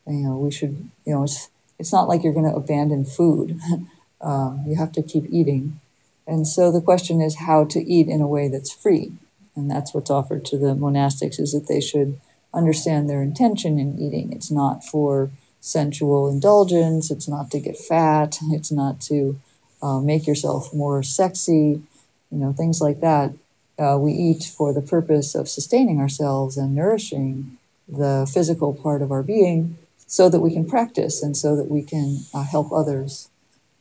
And, 0.04 0.20
you 0.20 0.26
know, 0.26 0.36
we 0.36 0.50
should, 0.50 0.90
you 1.06 1.14
know, 1.14 1.22
it's, 1.24 1.48
it's 1.78 1.90
not 1.90 2.06
like 2.06 2.22
you're 2.22 2.34
going 2.34 2.50
to 2.50 2.54
abandon 2.54 3.06
food. 3.06 3.58
um, 4.20 4.62
you 4.66 4.76
have 4.76 4.92
to 4.92 5.02
keep 5.02 5.24
eating. 5.30 5.80
And 6.26 6.46
so 6.46 6.70
the 6.70 6.82
question 6.82 7.22
is 7.22 7.46
how 7.46 7.64
to 7.64 7.80
eat 7.80 8.08
in 8.08 8.20
a 8.20 8.28
way 8.28 8.48
that's 8.48 8.70
free. 8.70 9.12
And 9.56 9.70
that's 9.70 9.94
what's 9.94 10.10
offered 10.10 10.44
to 10.46 10.58
the 10.58 10.74
monastics 10.74 11.40
is 11.40 11.52
that 11.52 11.66
they 11.66 11.80
should 11.80 12.20
understand 12.52 13.08
their 13.08 13.22
intention 13.22 13.78
in 13.78 13.98
eating. 13.98 14.34
It's 14.34 14.50
not 14.50 14.84
for 14.84 15.30
sensual 15.62 16.28
indulgence, 16.28 17.10
it's 17.10 17.26
not 17.28 17.50
to 17.52 17.60
get 17.60 17.78
fat, 17.78 18.36
it's 18.50 18.70
not 18.70 19.00
to 19.00 19.40
uh, 19.80 20.00
make 20.00 20.26
yourself 20.26 20.74
more 20.74 21.02
sexy, 21.02 21.82
you 22.30 22.38
know, 22.38 22.52
things 22.52 22.80
like 22.80 23.00
that 23.00 23.32
uh, 23.80 23.96
we 23.99 24.12
eat 24.12 24.44
for 24.44 24.72
the 24.72 24.82
purpose 24.82 25.34
of 25.34 25.49
sustaining 25.49 26.00
ourselves 26.00 26.56
and 26.56 26.75
nourishing 26.75 27.56
the 27.88 28.30
physical 28.32 28.75
part 28.75 29.02
of 29.02 29.10
our 29.10 29.22
being 29.22 29.76
so 30.06 30.28
that 30.28 30.40
we 30.40 30.52
can 30.52 30.68
practice 30.68 31.22
and 31.22 31.37
so 31.37 31.56
that 31.56 31.70
we 31.70 31.82
can 31.82 32.18
uh, 32.34 32.44
help 32.44 32.72
others. 32.72 33.30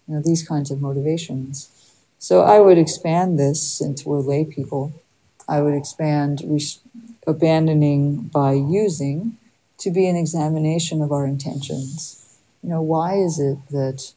You 0.07 0.15
know, 0.15 0.21
these 0.21 0.47
kinds 0.47 0.71
of 0.71 0.81
motivations. 0.81 1.69
So 2.17 2.41
I 2.41 2.59
would 2.59 2.77
expand 2.77 3.37
this 3.37 3.61
since 3.61 4.05
we're 4.05 4.19
lay 4.19 4.45
people. 4.45 4.93
I 5.47 5.61
would 5.61 5.73
expand 5.73 6.41
res- 6.45 6.79
abandoning 7.27 8.23
by 8.27 8.53
using 8.53 9.37
to 9.79 9.91
be 9.91 10.07
an 10.07 10.15
examination 10.15 11.01
of 11.01 11.11
our 11.11 11.25
intentions. 11.25 12.37
You 12.63 12.69
know, 12.69 12.81
why 12.81 13.15
is 13.15 13.39
it 13.39 13.57
that 13.69 14.13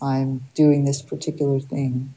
I'm 0.00 0.44
doing 0.54 0.84
this 0.84 1.02
particular 1.02 1.60
thing? 1.60 2.14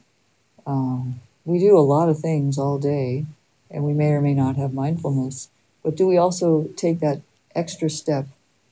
Um, 0.66 1.20
we 1.46 1.58
do 1.58 1.78
a 1.78 1.80
lot 1.80 2.08
of 2.08 2.18
things 2.18 2.58
all 2.58 2.78
day, 2.78 3.24
and 3.70 3.84
we 3.84 3.94
may 3.94 4.10
or 4.10 4.20
may 4.20 4.34
not 4.34 4.56
have 4.56 4.74
mindfulness. 4.74 5.48
But 5.82 5.96
do 5.96 6.06
we 6.06 6.18
also 6.18 6.68
take 6.76 7.00
that 7.00 7.22
extra 7.54 7.88
step 7.88 8.26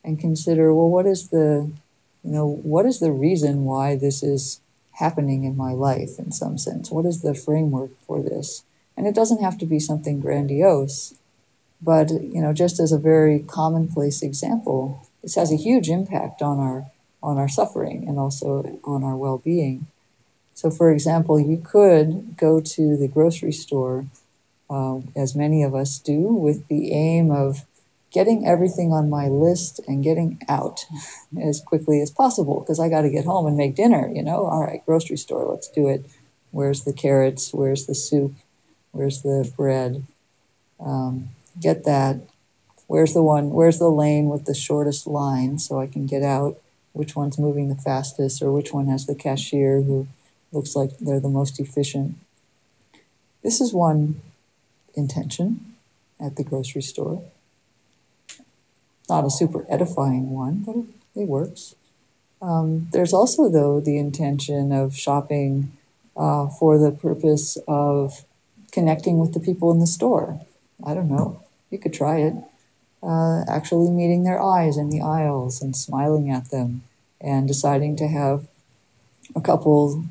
and 0.05 0.19
consider, 0.19 0.75
well, 0.75 0.91
what 0.91 1.07
is 1.07 1.29
the, 1.29 1.71
you 2.23 2.31
know, 2.31 2.47
what 2.47 2.85
is 2.85 2.99
the 2.99 3.13
reason 3.13 3.65
why 3.65 3.97
this 3.97 4.23
is 4.23 4.61
happening 4.99 5.45
in 5.45 5.57
my 5.57 5.73
life 5.73 6.19
in 6.19 6.33
some 6.33 6.59
sense? 6.59 6.91
What 6.91 7.07
is 7.07 7.23
the 7.23 7.35
framework 7.35 7.91
for 8.07 8.21
this? 8.21 8.65
And 8.97 9.07
it 9.07 9.15
doesn't 9.15 9.43
have 9.43 9.57
to 9.59 9.67
be 9.67 9.79
something 9.79 10.21
grandiose, 10.21 11.15
but 11.81 12.11
you 12.11 12.41
know, 12.41 12.53
just 12.53 12.81
as 12.81 12.93
a 12.93 12.99
very 12.99 13.41
commonplace 13.41 14.23
example, 14.23 15.07
this 15.23 15.35
has 15.37 15.53
a 15.53 15.57
huge 15.57 15.89
impact 15.89 16.43
on 16.43 16.59
our 16.59 16.87
on 17.23 17.39
our 17.39 17.49
suffering 17.49 18.07
and 18.07 18.19
also 18.19 18.79
on 18.85 19.03
our 19.03 19.17
well-being. 19.17 19.87
So, 20.55 20.71
for 20.71 20.93
example, 20.93 21.41
you 21.41 21.59
could 21.59 22.37
go 22.37 22.61
to 22.61 22.97
the 22.97 23.09
grocery 23.09 23.53
store, 23.53 24.07
uh, 24.71 25.01
as 25.17 25.35
many 25.35 25.63
of 25.63 25.75
us 25.75 25.99
do, 25.99 26.21
with 26.21 26.69
the 26.69 26.93
aim 26.93 27.31
of 27.31 27.67
getting 28.13 28.47
everything 28.47 28.93
on 28.93 29.11
my 29.11 29.27
list 29.27 29.81
and 29.89 30.05
getting 30.05 30.41
out 30.49 30.87
as 31.43 31.61
quickly 31.61 32.01
as 32.01 32.11
possible 32.11 32.61
because 32.61 32.79
I 32.79 32.89
got 32.89 33.03
to 33.03 33.11
get 33.11 33.25
home 33.25 33.47
and 33.47 33.57
make 33.57 33.75
dinner, 33.75 34.09
you 34.15 34.23
know? 34.23 34.47
All 34.47 34.63
right, 34.63 34.87
grocery 34.87 35.17
store, 35.17 35.45
let's 35.51 35.69
do 35.69 35.89
it. 35.89 36.07
Where's 36.53 36.83
the 36.83 36.93
carrots? 36.93 37.53
Where's 37.53 37.87
the 37.87 37.95
soup? 37.97 38.33
Where's 38.93 39.23
the 39.23 39.53
bread? 39.57 40.05
Um, 40.79 41.31
get 41.61 41.85
that. 41.85 42.21
Where's 42.87 43.13
the 43.13 43.23
one? 43.23 43.51
Where's 43.51 43.81
the 43.81 43.91
lane 43.91 44.29
with 44.29 44.45
the 44.45 44.55
shortest 44.55 45.09
line 45.09 45.59
so 45.59 45.81
I 45.81 45.89
can 45.89 46.07
get 46.07 46.23
out? 46.23 46.61
Which 46.93 47.17
one's 47.17 47.41
moving 47.41 47.69
the 47.69 47.75
fastest, 47.75 48.41
or 48.41 48.53
which 48.53 48.73
one 48.73 48.87
has 48.87 49.07
the 49.07 49.17
cashier 49.17 49.83
who 49.83 50.07
looks 50.55 50.77
like 50.77 50.99
they're 50.99 51.21
the 51.21 51.29
most 51.29 51.61
efficient. 51.61 52.17
This 53.43 53.61
is 53.61 53.73
one 53.73 54.21
intention 54.95 55.75
at 56.21 56.37
the 56.37 56.45
grocery 56.45 56.83
store. 56.83 57.23
Not 59.09 59.27
a 59.27 59.31
super 59.31 59.67
edifying 59.69 60.31
one, 60.31 60.63
but 60.65 60.77
it, 61.21 61.29
works. 61.29 61.75
Um, 62.41 62.89
there's 62.93 63.13
also, 63.13 63.51
though, 63.51 63.81
the 63.81 63.99
intention 63.99 64.73
of 64.73 64.97
shopping 64.97 65.73
uh, 66.17 66.49
for 66.49 66.79
the 66.79 66.91
purpose 66.91 67.59
of 67.69 68.25
connecting 68.73 69.19
with 69.19 69.35
the 69.35 69.41
people 69.41 69.71
in 69.73 69.79
the 69.79 69.87
store. 69.87 70.41
I 70.85 70.95
don't 70.95 71.09
know. 71.09 71.43
You 71.71 71.79
could 71.79 71.93
try 71.93 72.19
it. 72.19 72.35
Uh, 73.03 73.45
actually 73.47 73.91
meeting 73.91 74.25
their 74.25 74.41
eyes 74.41 74.79
in 74.79 74.89
the 74.89 75.03
aisles 75.03 75.61
and 75.61 75.77
smiling 75.77 76.31
at 76.31 76.51
them 76.51 76.83
and 77.21 77.47
deciding 77.47 77.97
to 77.97 78.09
have 78.09 78.49
a 79.37 79.41
couple 79.41 80.05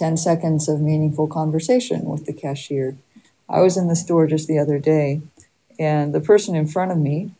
10 0.00 0.16
seconds 0.16 0.66
of 0.66 0.80
meaningful 0.80 1.28
conversation 1.28 2.06
with 2.06 2.24
the 2.24 2.32
cashier. 2.32 2.96
I 3.50 3.60
was 3.60 3.76
in 3.76 3.86
the 3.86 3.94
store 3.94 4.26
just 4.26 4.48
the 4.48 4.58
other 4.58 4.78
day, 4.78 5.20
and 5.78 6.14
the 6.14 6.22
person 6.22 6.56
in 6.56 6.66
front 6.66 6.90
of 6.90 6.96
me 6.96 7.32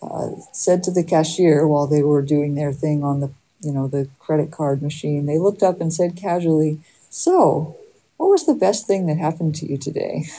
uh, 0.00 0.30
said 0.54 0.82
to 0.84 0.90
the 0.90 1.04
cashier 1.04 1.68
while 1.68 1.86
they 1.86 2.02
were 2.02 2.22
doing 2.22 2.54
their 2.54 2.72
thing 2.72 3.04
on 3.04 3.20
the 3.20 3.30
you 3.60 3.70
know 3.70 3.86
the 3.86 4.08
credit 4.18 4.50
card 4.50 4.80
machine 4.80 5.26
they 5.26 5.38
looked 5.38 5.62
up 5.62 5.82
and 5.82 5.92
said 5.92 6.16
casually 6.16 6.80
so 7.10 7.76
what 8.16 8.30
was 8.30 8.46
the 8.46 8.54
best 8.54 8.86
thing 8.86 9.04
that 9.06 9.18
happened 9.18 9.54
to 9.56 9.66
you 9.70 9.76
today? 9.76 10.24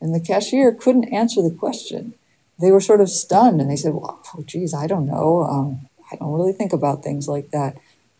And 0.00 0.14
the 0.14 0.20
cashier 0.20 0.72
couldn't 0.72 1.12
answer 1.12 1.42
the 1.42 1.50
question. 1.50 2.14
They 2.60 2.70
were 2.70 2.80
sort 2.80 3.00
of 3.00 3.10
stunned 3.10 3.60
and 3.60 3.68
they 3.68 3.74
said 3.74 3.94
well 3.94 4.20
oh 4.32 4.42
geez 4.44 4.72
i 4.72 4.86
don't 4.86 5.06
know. 5.06 5.42
Um, 5.42 5.88
i 6.12 6.16
don't 6.16 6.32
really 6.32 6.52
think 6.52 6.72
about 6.72 7.02
things 7.02 7.26
like 7.28 7.50
that 7.50 7.78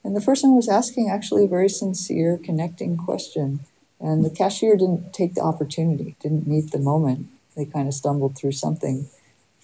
and 0.08 0.16
the 0.16 0.22
person 0.22 0.56
was 0.56 0.70
asking 0.70 1.10
actually 1.10 1.44
a 1.44 1.48
very 1.48 1.68
sincere, 1.68 2.40
connecting 2.42 2.96
question. 2.96 3.60
And 4.00 4.24
the 4.24 4.30
cashier 4.30 4.74
didn't 4.74 5.12
take 5.12 5.34
the 5.34 5.42
opportunity, 5.42 6.16
didn't 6.22 6.46
meet 6.46 6.72
the 6.72 6.78
moment. 6.78 7.26
They 7.54 7.66
kind 7.66 7.86
of 7.86 7.92
stumbled 7.92 8.34
through 8.34 8.52
something. 8.52 9.10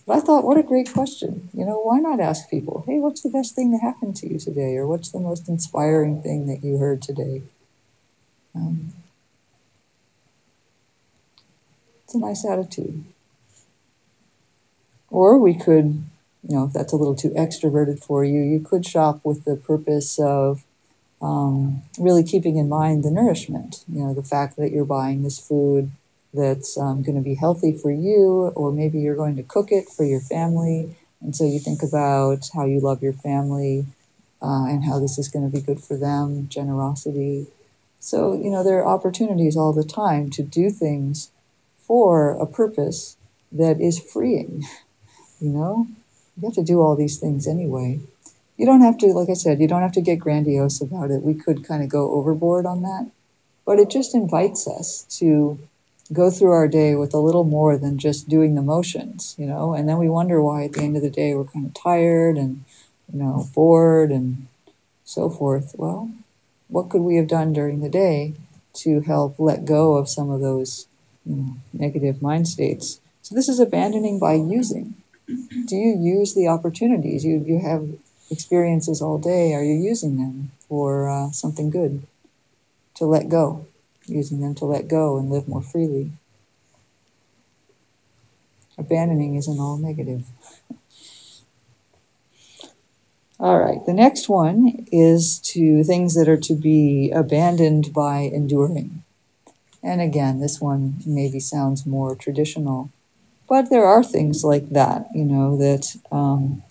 But 0.06 0.18
I 0.18 0.20
thought, 0.20 0.44
what 0.44 0.58
a 0.58 0.62
great 0.62 0.92
question. 0.92 1.48
You 1.54 1.64
know, 1.64 1.80
why 1.80 1.98
not 1.98 2.20
ask 2.20 2.50
people, 2.50 2.84
hey, 2.86 2.98
what's 2.98 3.22
the 3.22 3.30
best 3.30 3.54
thing 3.54 3.70
that 3.70 3.80
happened 3.80 4.16
to 4.16 4.30
you 4.30 4.38
today? 4.38 4.76
Or 4.76 4.86
what's 4.86 5.10
the 5.10 5.18
most 5.18 5.48
inspiring 5.48 6.20
thing 6.20 6.46
that 6.48 6.62
you 6.62 6.76
heard 6.76 7.00
today? 7.00 7.40
Um, 8.54 8.92
it's 12.04 12.14
a 12.14 12.18
nice 12.18 12.44
attitude. 12.44 13.02
Or 15.08 15.38
we 15.38 15.54
could 15.54 16.04
you 16.48 16.56
know, 16.56 16.64
if 16.64 16.72
that's 16.72 16.92
a 16.92 16.96
little 16.96 17.14
too 17.14 17.30
extroverted 17.30 18.02
for 18.02 18.24
you, 18.24 18.40
you 18.40 18.60
could 18.60 18.84
shop 18.86 19.20
with 19.24 19.44
the 19.44 19.56
purpose 19.56 20.18
of 20.18 20.64
um, 21.22 21.82
really 21.98 22.22
keeping 22.22 22.56
in 22.56 22.68
mind 22.68 23.02
the 23.02 23.10
nourishment. 23.10 23.84
You 23.90 24.04
know, 24.04 24.14
the 24.14 24.22
fact 24.22 24.56
that 24.56 24.70
you're 24.70 24.84
buying 24.84 25.22
this 25.22 25.38
food 25.38 25.90
that's 26.34 26.76
um, 26.76 27.02
going 27.02 27.16
to 27.16 27.22
be 27.22 27.34
healthy 27.34 27.76
for 27.76 27.90
you, 27.90 28.52
or 28.54 28.72
maybe 28.72 28.98
you're 28.98 29.16
going 29.16 29.36
to 29.36 29.42
cook 29.42 29.70
it 29.70 29.88
for 29.88 30.04
your 30.04 30.20
family. 30.20 30.96
And 31.20 31.34
so 31.34 31.46
you 31.46 31.58
think 31.58 31.82
about 31.82 32.50
how 32.54 32.66
you 32.66 32.80
love 32.80 33.02
your 33.02 33.12
family 33.14 33.86
uh, 34.42 34.66
and 34.66 34.84
how 34.84 34.98
this 34.98 35.18
is 35.18 35.28
going 35.28 35.50
to 35.50 35.56
be 35.56 35.62
good 35.64 35.80
for 35.82 35.96
them, 35.96 36.48
generosity. 36.48 37.46
So, 38.00 38.34
you 38.34 38.50
know, 38.50 38.62
there 38.62 38.80
are 38.80 38.86
opportunities 38.86 39.56
all 39.56 39.72
the 39.72 39.84
time 39.84 40.28
to 40.30 40.42
do 40.42 40.68
things 40.68 41.30
for 41.78 42.32
a 42.32 42.46
purpose 42.46 43.16
that 43.50 43.80
is 43.80 43.98
freeing. 43.98 44.64
You 45.40 45.50
know, 45.50 45.88
you 46.36 46.48
have 46.48 46.54
to 46.54 46.64
do 46.64 46.80
all 46.80 46.96
these 46.96 47.18
things 47.18 47.46
anyway. 47.46 48.00
You 48.56 48.66
don't 48.66 48.82
have 48.82 48.98
to, 48.98 49.06
like 49.08 49.28
I 49.28 49.34
said, 49.34 49.60
you 49.60 49.68
don't 49.68 49.82
have 49.82 49.92
to 49.92 50.00
get 50.00 50.20
grandiose 50.20 50.80
about 50.80 51.10
it. 51.10 51.22
We 51.22 51.34
could 51.34 51.66
kind 51.66 51.82
of 51.82 51.88
go 51.88 52.12
overboard 52.12 52.66
on 52.66 52.82
that, 52.82 53.10
but 53.64 53.78
it 53.78 53.90
just 53.90 54.14
invites 54.14 54.66
us 54.68 55.04
to 55.18 55.58
go 56.12 56.30
through 56.30 56.50
our 56.50 56.68
day 56.68 56.94
with 56.94 57.14
a 57.14 57.18
little 57.18 57.44
more 57.44 57.78
than 57.78 57.98
just 57.98 58.28
doing 58.28 58.54
the 58.54 58.62
motions, 58.62 59.34
you 59.38 59.46
know, 59.46 59.74
and 59.74 59.88
then 59.88 59.98
we 59.98 60.08
wonder 60.08 60.40
why 60.42 60.64
at 60.64 60.72
the 60.72 60.82
end 60.82 60.96
of 60.96 61.02
the 61.02 61.10
day 61.10 61.34
we're 61.34 61.44
kind 61.44 61.66
of 61.66 61.74
tired 61.74 62.36
and, 62.36 62.64
you 63.12 63.18
know, 63.18 63.48
bored 63.54 64.10
and 64.10 64.46
so 65.04 65.30
forth. 65.30 65.74
Well, 65.76 66.10
what 66.68 66.90
could 66.90 67.02
we 67.02 67.16
have 67.16 67.28
done 67.28 67.52
during 67.52 67.80
the 67.80 67.88
day 67.88 68.34
to 68.74 69.00
help 69.00 69.38
let 69.38 69.64
go 69.64 69.96
of 69.96 70.08
some 70.08 70.30
of 70.30 70.40
those 70.40 70.86
you 71.24 71.36
know, 71.36 71.56
negative 71.72 72.20
mind 72.20 72.48
states? 72.48 73.00
So 73.22 73.34
this 73.34 73.48
is 73.48 73.58
abandoning 73.58 74.18
by 74.18 74.34
using. 74.34 74.94
Do 75.26 75.76
you 75.76 75.96
use 75.98 76.34
the 76.34 76.48
opportunities? 76.48 77.24
You, 77.24 77.42
you 77.46 77.60
have 77.60 77.88
experiences 78.30 79.00
all 79.00 79.18
day. 79.18 79.54
Are 79.54 79.62
you 79.62 79.74
using 79.74 80.16
them 80.16 80.52
for 80.68 81.08
uh, 81.08 81.30
something 81.30 81.70
good? 81.70 82.06
To 82.96 83.06
let 83.06 83.28
go 83.28 83.66
using 84.06 84.40
them 84.40 84.54
to 84.56 84.64
let 84.64 84.88
go 84.88 85.18
and 85.18 85.30
live 85.30 85.48
more 85.48 85.62
freely. 85.62 86.12
Abandoning 88.76 89.36
isn't 89.36 89.60
all 89.60 89.76
negative. 89.76 90.26
All 93.40 93.58
right, 93.58 93.84
the 93.84 93.92
next 93.92 94.28
one 94.28 94.86
is 94.92 95.40
to 95.40 95.82
things 95.82 96.14
that 96.14 96.28
are 96.28 96.38
to 96.38 96.54
be 96.54 97.10
abandoned 97.10 97.92
by 97.92 98.20
enduring. 98.20 99.02
And 99.82 100.00
again, 100.00 100.38
this 100.38 100.60
one 100.60 101.02
maybe 101.04 101.40
sounds 101.40 101.84
more 101.84 102.14
traditional, 102.14 102.90
but 103.48 103.70
there 103.70 103.84
are 103.84 104.02
things 104.02 104.44
like 104.44 104.70
that, 104.70 105.06
you 105.14 105.24
know, 105.24 105.56
that 105.56 105.96
um, 106.10 106.62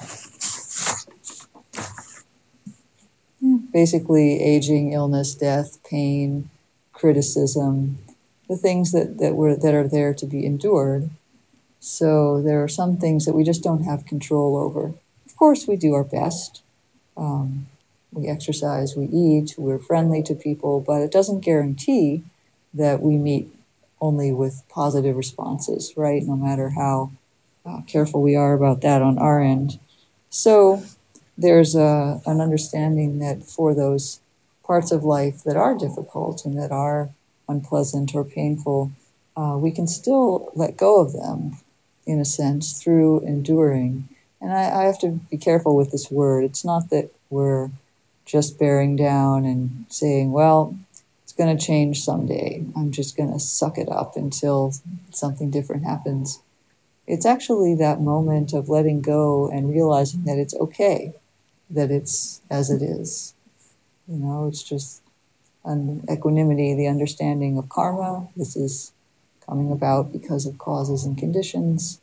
basically 3.71 4.41
aging, 4.41 4.93
illness, 4.93 5.35
death, 5.35 5.77
pain, 5.83 6.49
criticism, 6.91 7.97
the 8.49 8.57
things 8.57 8.91
that, 8.91 9.17
that 9.19 9.35
were 9.35 9.55
that 9.55 9.73
are 9.73 9.87
there 9.87 10.13
to 10.13 10.25
be 10.25 10.45
endured. 10.45 11.09
So 11.79 12.41
there 12.41 12.63
are 12.63 12.69
some 12.69 12.97
things 12.97 13.25
that 13.25 13.33
we 13.33 13.43
just 13.43 13.63
don't 13.63 13.83
have 13.83 14.05
control 14.05 14.55
over. 14.57 14.93
Of 15.25 15.35
course, 15.35 15.67
we 15.67 15.75
do 15.75 15.93
our 15.93 16.03
best. 16.03 16.61
Um, 17.17 17.67
we 18.11 18.27
exercise, 18.27 18.95
we 18.95 19.05
eat, 19.05 19.55
we're 19.57 19.79
friendly 19.79 20.21
to 20.23 20.35
people, 20.35 20.79
but 20.79 21.01
it 21.01 21.11
doesn't 21.11 21.41
guarantee 21.41 22.23
that 22.73 23.01
we 23.01 23.17
meet 23.17 23.51
only 24.03 24.33
with 24.33 24.63
positive 24.67 25.15
responses, 25.15 25.93
right? 25.95 26.23
No 26.23 26.35
matter 26.35 26.71
how 26.71 27.11
uh, 27.65 27.79
careful 27.87 28.21
we 28.21 28.35
are 28.35 28.53
about 28.53 28.81
that 28.81 29.01
on 29.01 29.17
our 29.17 29.41
end. 29.41 29.79
So 30.29 30.83
there's 31.37 31.73
a, 31.73 32.21
an 32.25 32.41
understanding 32.41 33.19
that 33.19 33.43
for 33.43 33.73
those 33.73 34.19
parts 34.65 34.91
of 34.91 35.05
life 35.05 35.41
that 35.45 35.55
are 35.55 35.73
difficult 35.77 36.43
and 36.43 36.57
that 36.57 36.71
are 36.71 37.11
unpleasant 37.47 38.13
or 38.13 38.25
painful, 38.25 38.91
uh, 39.37 39.57
we 39.57 39.71
can 39.71 39.87
still 39.87 40.51
let 40.53 40.75
go 40.75 40.99
of 40.99 41.13
them 41.13 41.57
in 42.05 42.19
a 42.19 42.25
sense 42.25 42.83
through 42.83 43.21
enduring. 43.21 44.09
And 44.41 44.51
I, 44.51 44.81
I 44.81 44.83
have 44.83 44.99
to 44.99 45.21
be 45.31 45.37
careful 45.37 45.77
with 45.77 45.91
this 45.91 46.11
word. 46.11 46.43
It's 46.43 46.65
not 46.65 46.89
that 46.89 47.09
we're 47.29 47.71
just 48.25 48.59
bearing 48.59 48.97
down 48.97 49.45
and 49.45 49.85
saying, 49.87 50.33
well, 50.33 50.77
going 51.33 51.55
to 51.55 51.65
change 51.65 52.01
someday. 52.01 52.65
I'm 52.75 52.91
just 52.91 53.17
going 53.17 53.31
to 53.31 53.39
suck 53.39 53.77
it 53.77 53.89
up 53.89 54.15
until 54.15 54.73
something 55.11 55.49
different 55.49 55.85
happens. 55.85 56.41
It's 57.05 57.25
actually 57.25 57.75
that 57.75 58.01
moment 58.01 58.53
of 58.53 58.69
letting 58.69 59.01
go 59.01 59.49
and 59.49 59.69
realizing 59.69 60.23
that 60.23 60.37
it's 60.37 60.53
okay, 60.55 61.13
that 61.69 61.91
it's 61.91 62.41
as 62.49 62.69
it 62.69 62.81
is. 62.81 63.33
You 64.07 64.17
know, 64.17 64.47
it's 64.47 64.63
just 64.63 65.01
an 65.65 66.03
equanimity, 66.09 66.73
the 66.73 66.87
understanding 66.87 67.57
of 67.57 67.69
karma. 67.69 68.29
This 68.35 68.55
is 68.55 68.91
coming 69.45 69.71
about 69.71 70.11
because 70.11 70.45
of 70.45 70.57
causes 70.57 71.03
and 71.03 71.17
conditions. 71.17 71.99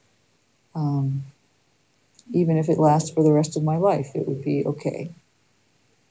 Um, 0.75 1.25
even 2.33 2.57
if 2.57 2.69
it 2.69 2.79
lasts 2.79 3.11
for 3.11 3.23
the 3.23 3.33
rest 3.33 3.57
of 3.57 3.65
my 3.65 3.77
life, 3.77 4.11
it 4.15 4.29
would 4.29 4.43
be 4.43 4.65
okay. 4.65 5.11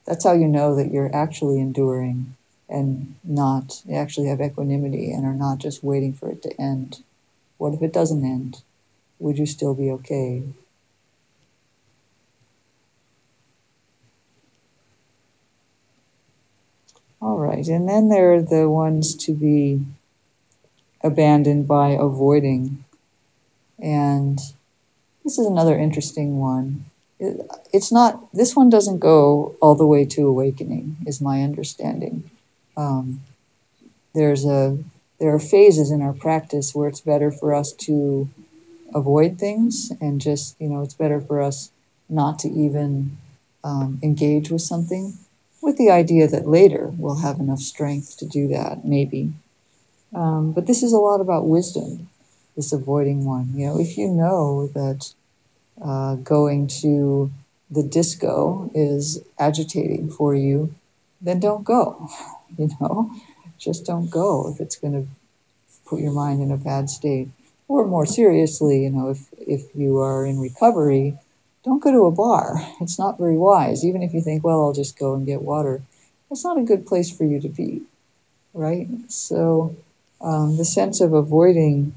That's 0.06 0.24
how 0.26 0.34
you 0.34 0.48
know 0.48 0.76
that 0.76 0.92
you're 0.92 1.16
actually 1.16 1.60
enduring 1.60 2.36
and 2.70 3.16
not, 3.24 3.82
actually 3.92 4.28
have 4.28 4.42
equanimity 4.42 5.12
and 5.12 5.26
are 5.26 5.34
not 5.34 5.58
just 5.58 5.84
waiting 5.84 6.14
for 6.14 6.30
it 6.30 6.42
to 6.44 6.62
end. 6.62 7.04
What 7.58 7.74
if 7.74 7.82
it 7.82 7.92
doesn't 7.92 8.24
end? 8.24 8.62
Would 9.18 9.38
you 9.38 9.46
still 9.46 9.74
be 9.74 9.90
okay? 9.92 10.44
All 17.22 17.38
right, 17.38 17.68
and 17.68 17.90
then 17.90 18.08
there 18.08 18.34
are 18.34 18.42
the 18.42 18.70
ones 18.70 19.14
to 19.26 19.34
be 19.34 19.82
abandoned 21.04 21.68
by 21.68 21.90
avoiding. 21.90 22.86
And 23.78 24.40
this 25.24 25.38
is 25.38 25.46
another 25.46 25.78
interesting 25.78 26.40
one. 26.40 26.86
It's 27.74 27.92
not, 27.92 28.32
this 28.34 28.56
one 28.56 28.70
doesn't 28.70 29.00
go 29.00 29.56
all 29.60 29.76
the 29.76 29.86
way 29.86 30.06
to 30.06 30.28
awakening, 30.28 30.96
is 31.06 31.20
my 31.20 31.42
understanding. 31.42 32.30
Um, 32.80 33.22
there's 34.16 34.46
a, 34.46 34.78
there 35.20 35.34
are 35.34 35.40
phases 35.40 35.92
in 35.92 36.02
our 36.02 36.14
practice 36.14 36.74
where 36.74 36.88
it's 36.88 37.02
better 37.02 37.32
for 37.32 37.54
us 37.54 37.74
to 37.74 38.30
avoid 38.94 39.38
things 39.38 39.92
and 40.00 40.22
just, 40.22 40.56
you 40.60 40.70
know, 40.70 40.82
it's 40.82 40.94
better 40.94 41.20
for 41.20 41.42
us 41.42 41.72
not 42.08 42.40
to 42.40 42.50
even 42.50 43.18
um, 43.64 44.00
engage 44.02 44.50
with 44.50 44.62
something 44.62 45.18
with 45.62 45.78
the 45.78 45.90
idea 45.92 46.26
that 46.28 46.48
later 46.48 46.94
we'll 46.98 47.20
have 47.20 47.40
enough 47.40 47.60
strength 47.60 48.18
to 48.18 48.26
do 48.26 48.48
that, 48.48 48.86
maybe. 48.86 49.34
Um, 50.16 50.54
but 50.54 50.66
this 50.68 50.82
is 50.82 50.94
a 50.94 50.98
lot 50.98 51.20
about 51.20 51.48
wisdom, 51.48 52.10
this 52.56 52.72
avoiding 52.72 53.26
one. 53.26 53.52
You 53.54 53.68
know, 53.68 53.80
if 53.80 53.98
you 53.98 54.08
know 54.08 54.68
that 54.68 55.14
uh, 55.84 56.16
going 56.16 56.68
to 56.82 57.32
the 57.70 57.84
disco 57.84 58.72
is 58.74 59.22
agitating 59.38 60.10
for 60.10 60.34
you, 60.34 60.74
then 61.22 61.40
don't 61.40 61.64
go. 61.64 62.10
You 62.58 62.70
know, 62.80 63.12
just 63.58 63.86
don't 63.86 64.10
go 64.10 64.52
if 64.52 64.60
it's 64.60 64.78
going 64.78 64.94
to 64.94 65.08
put 65.86 66.00
your 66.00 66.12
mind 66.12 66.42
in 66.42 66.52
a 66.52 66.58
bad 66.58 66.90
state. 66.90 67.30
Or 67.68 67.86
more 67.86 68.06
seriously, 68.06 68.84
you 68.84 68.90
know, 68.90 69.10
if, 69.10 69.28
if 69.38 69.76
you 69.76 70.00
are 70.00 70.26
in 70.26 70.40
recovery, 70.40 71.18
don't 71.64 71.84
go 71.84 71.92
to 71.92 72.06
a 72.06 72.12
bar. 72.12 72.56
It's 72.82 72.98
not 72.98 73.18
very 73.18 73.38
wise. 73.38 73.86
Even 73.86 74.02
if 74.02 74.14
you 74.14 74.22
think, 74.22 74.44
well, 74.44 74.62
I'll 74.62 74.74
just 74.74 74.98
go 74.98 75.14
and 75.14 75.26
get 75.26 75.42
water, 75.42 75.82
that's 76.30 76.44
not 76.44 76.58
a 76.58 76.64
good 76.64 76.86
place 76.86 77.16
for 77.16 77.26
you 77.26 77.40
to 77.42 77.50
be, 77.50 77.84
right? 78.54 78.88
So 79.08 79.76
um, 80.22 80.58
the 80.58 80.66
sense 80.66 81.02
of 81.02 81.14
avoiding 81.14 81.96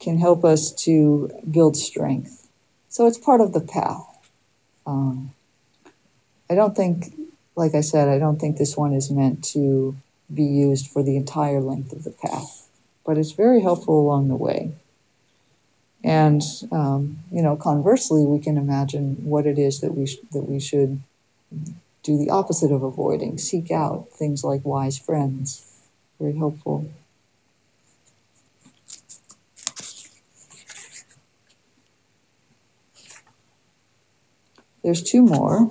can 0.00 0.18
help 0.18 0.44
us 0.44 0.72
to 0.84 1.30
build 1.50 1.76
strength. 1.76 2.48
So 2.88 3.06
it's 3.06 3.18
part 3.18 3.40
of 3.40 3.52
the 3.52 3.60
path. 3.60 4.06
Um, 4.86 5.32
I 6.48 6.54
don't 6.54 6.76
think, 6.76 7.14
like 7.56 7.74
I 7.74 7.80
said, 7.80 8.08
I 8.08 8.18
don't 8.18 8.38
think 8.40 8.56
this 8.56 8.76
one 8.76 8.92
is 8.92 9.10
meant 9.10 9.44
to 9.54 9.96
be 10.32 10.44
used 10.44 10.88
for 10.88 11.02
the 11.02 11.16
entire 11.16 11.60
length 11.60 11.92
of 11.92 12.04
the 12.04 12.10
path, 12.10 12.68
but 13.04 13.18
it's 13.18 13.32
very 13.32 13.62
helpful 13.62 14.00
along 14.00 14.28
the 14.28 14.36
way. 14.36 14.72
And 16.04 16.42
um, 16.70 17.18
you 17.32 17.42
know, 17.42 17.56
conversely, 17.56 18.24
we 18.24 18.38
can 18.38 18.56
imagine 18.56 19.16
what 19.24 19.46
it 19.46 19.58
is 19.58 19.80
that 19.80 19.94
we 19.94 20.06
sh- 20.06 20.18
that 20.32 20.42
we 20.48 20.60
should 20.60 21.00
do 22.02 22.16
the 22.16 22.30
opposite 22.30 22.72
of 22.72 22.82
avoiding. 22.82 23.38
Seek 23.38 23.70
out 23.70 24.08
things 24.10 24.44
like 24.44 24.64
wise 24.64 24.98
friends. 24.98 25.62
Very 26.18 26.36
helpful. 26.36 26.86
There's 34.82 35.02
two 35.02 35.22
more. 35.22 35.68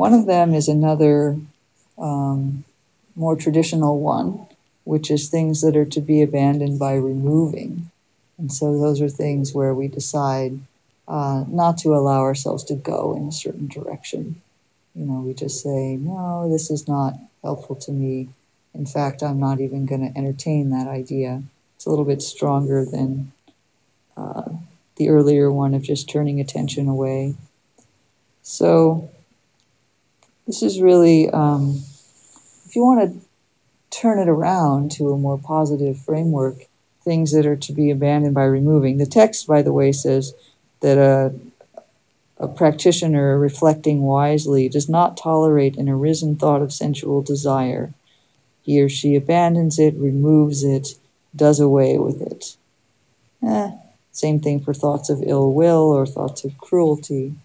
One 0.00 0.14
of 0.14 0.24
them 0.24 0.54
is 0.54 0.66
another 0.66 1.36
um, 1.98 2.64
more 3.14 3.36
traditional 3.36 4.00
one, 4.00 4.46
which 4.84 5.10
is 5.10 5.28
things 5.28 5.60
that 5.60 5.76
are 5.76 5.84
to 5.84 6.00
be 6.00 6.22
abandoned 6.22 6.78
by 6.78 6.94
removing. 6.94 7.90
And 8.38 8.50
so 8.50 8.78
those 8.78 9.02
are 9.02 9.10
things 9.10 9.52
where 9.52 9.74
we 9.74 9.88
decide 9.88 10.58
uh, 11.06 11.44
not 11.48 11.76
to 11.80 11.94
allow 11.94 12.20
ourselves 12.22 12.64
to 12.64 12.76
go 12.76 13.14
in 13.14 13.28
a 13.28 13.32
certain 13.32 13.68
direction. 13.68 14.40
You 14.94 15.04
know, 15.04 15.20
we 15.20 15.34
just 15.34 15.62
say, 15.62 15.96
no, 15.96 16.48
this 16.50 16.70
is 16.70 16.88
not 16.88 17.18
helpful 17.44 17.76
to 17.76 17.92
me. 17.92 18.30
In 18.72 18.86
fact, 18.86 19.22
I'm 19.22 19.38
not 19.38 19.60
even 19.60 19.84
going 19.84 20.00
to 20.10 20.18
entertain 20.18 20.70
that 20.70 20.88
idea. 20.88 21.42
It's 21.76 21.84
a 21.84 21.90
little 21.90 22.06
bit 22.06 22.22
stronger 22.22 22.86
than 22.86 23.32
uh, 24.16 24.48
the 24.96 25.10
earlier 25.10 25.52
one 25.52 25.74
of 25.74 25.82
just 25.82 26.08
turning 26.08 26.40
attention 26.40 26.88
away. 26.88 27.34
So, 28.40 29.10
this 30.50 30.64
is 30.64 30.82
really, 30.82 31.30
um, 31.30 31.80
if 32.66 32.74
you 32.74 32.84
want 32.84 33.00
to 33.08 33.96
turn 33.96 34.18
it 34.18 34.28
around 34.28 34.90
to 34.90 35.12
a 35.12 35.16
more 35.16 35.38
positive 35.38 35.96
framework, 35.96 36.66
things 37.04 37.30
that 37.30 37.46
are 37.46 37.54
to 37.54 37.72
be 37.72 37.88
abandoned 37.88 38.34
by 38.34 38.42
removing. 38.42 38.98
The 38.98 39.06
text, 39.06 39.46
by 39.46 39.62
the 39.62 39.72
way, 39.72 39.92
says 39.92 40.34
that 40.80 40.98
a, 40.98 41.32
a 42.36 42.48
practitioner 42.48 43.38
reflecting 43.38 44.02
wisely 44.02 44.68
does 44.68 44.88
not 44.88 45.16
tolerate 45.16 45.76
an 45.76 45.88
arisen 45.88 46.34
thought 46.34 46.62
of 46.62 46.72
sensual 46.72 47.22
desire. 47.22 47.94
He 48.62 48.82
or 48.82 48.88
she 48.88 49.14
abandons 49.14 49.78
it, 49.78 49.94
removes 49.94 50.64
it, 50.64 50.96
does 51.34 51.60
away 51.60 51.96
with 51.96 52.20
it. 52.20 52.56
Eh, 53.46 53.70
same 54.10 54.40
thing 54.40 54.58
for 54.58 54.74
thoughts 54.74 55.10
of 55.10 55.22
ill 55.24 55.52
will 55.52 55.92
or 55.92 56.06
thoughts 56.06 56.44
of 56.44 56.58
cruelty. 56.58 57.36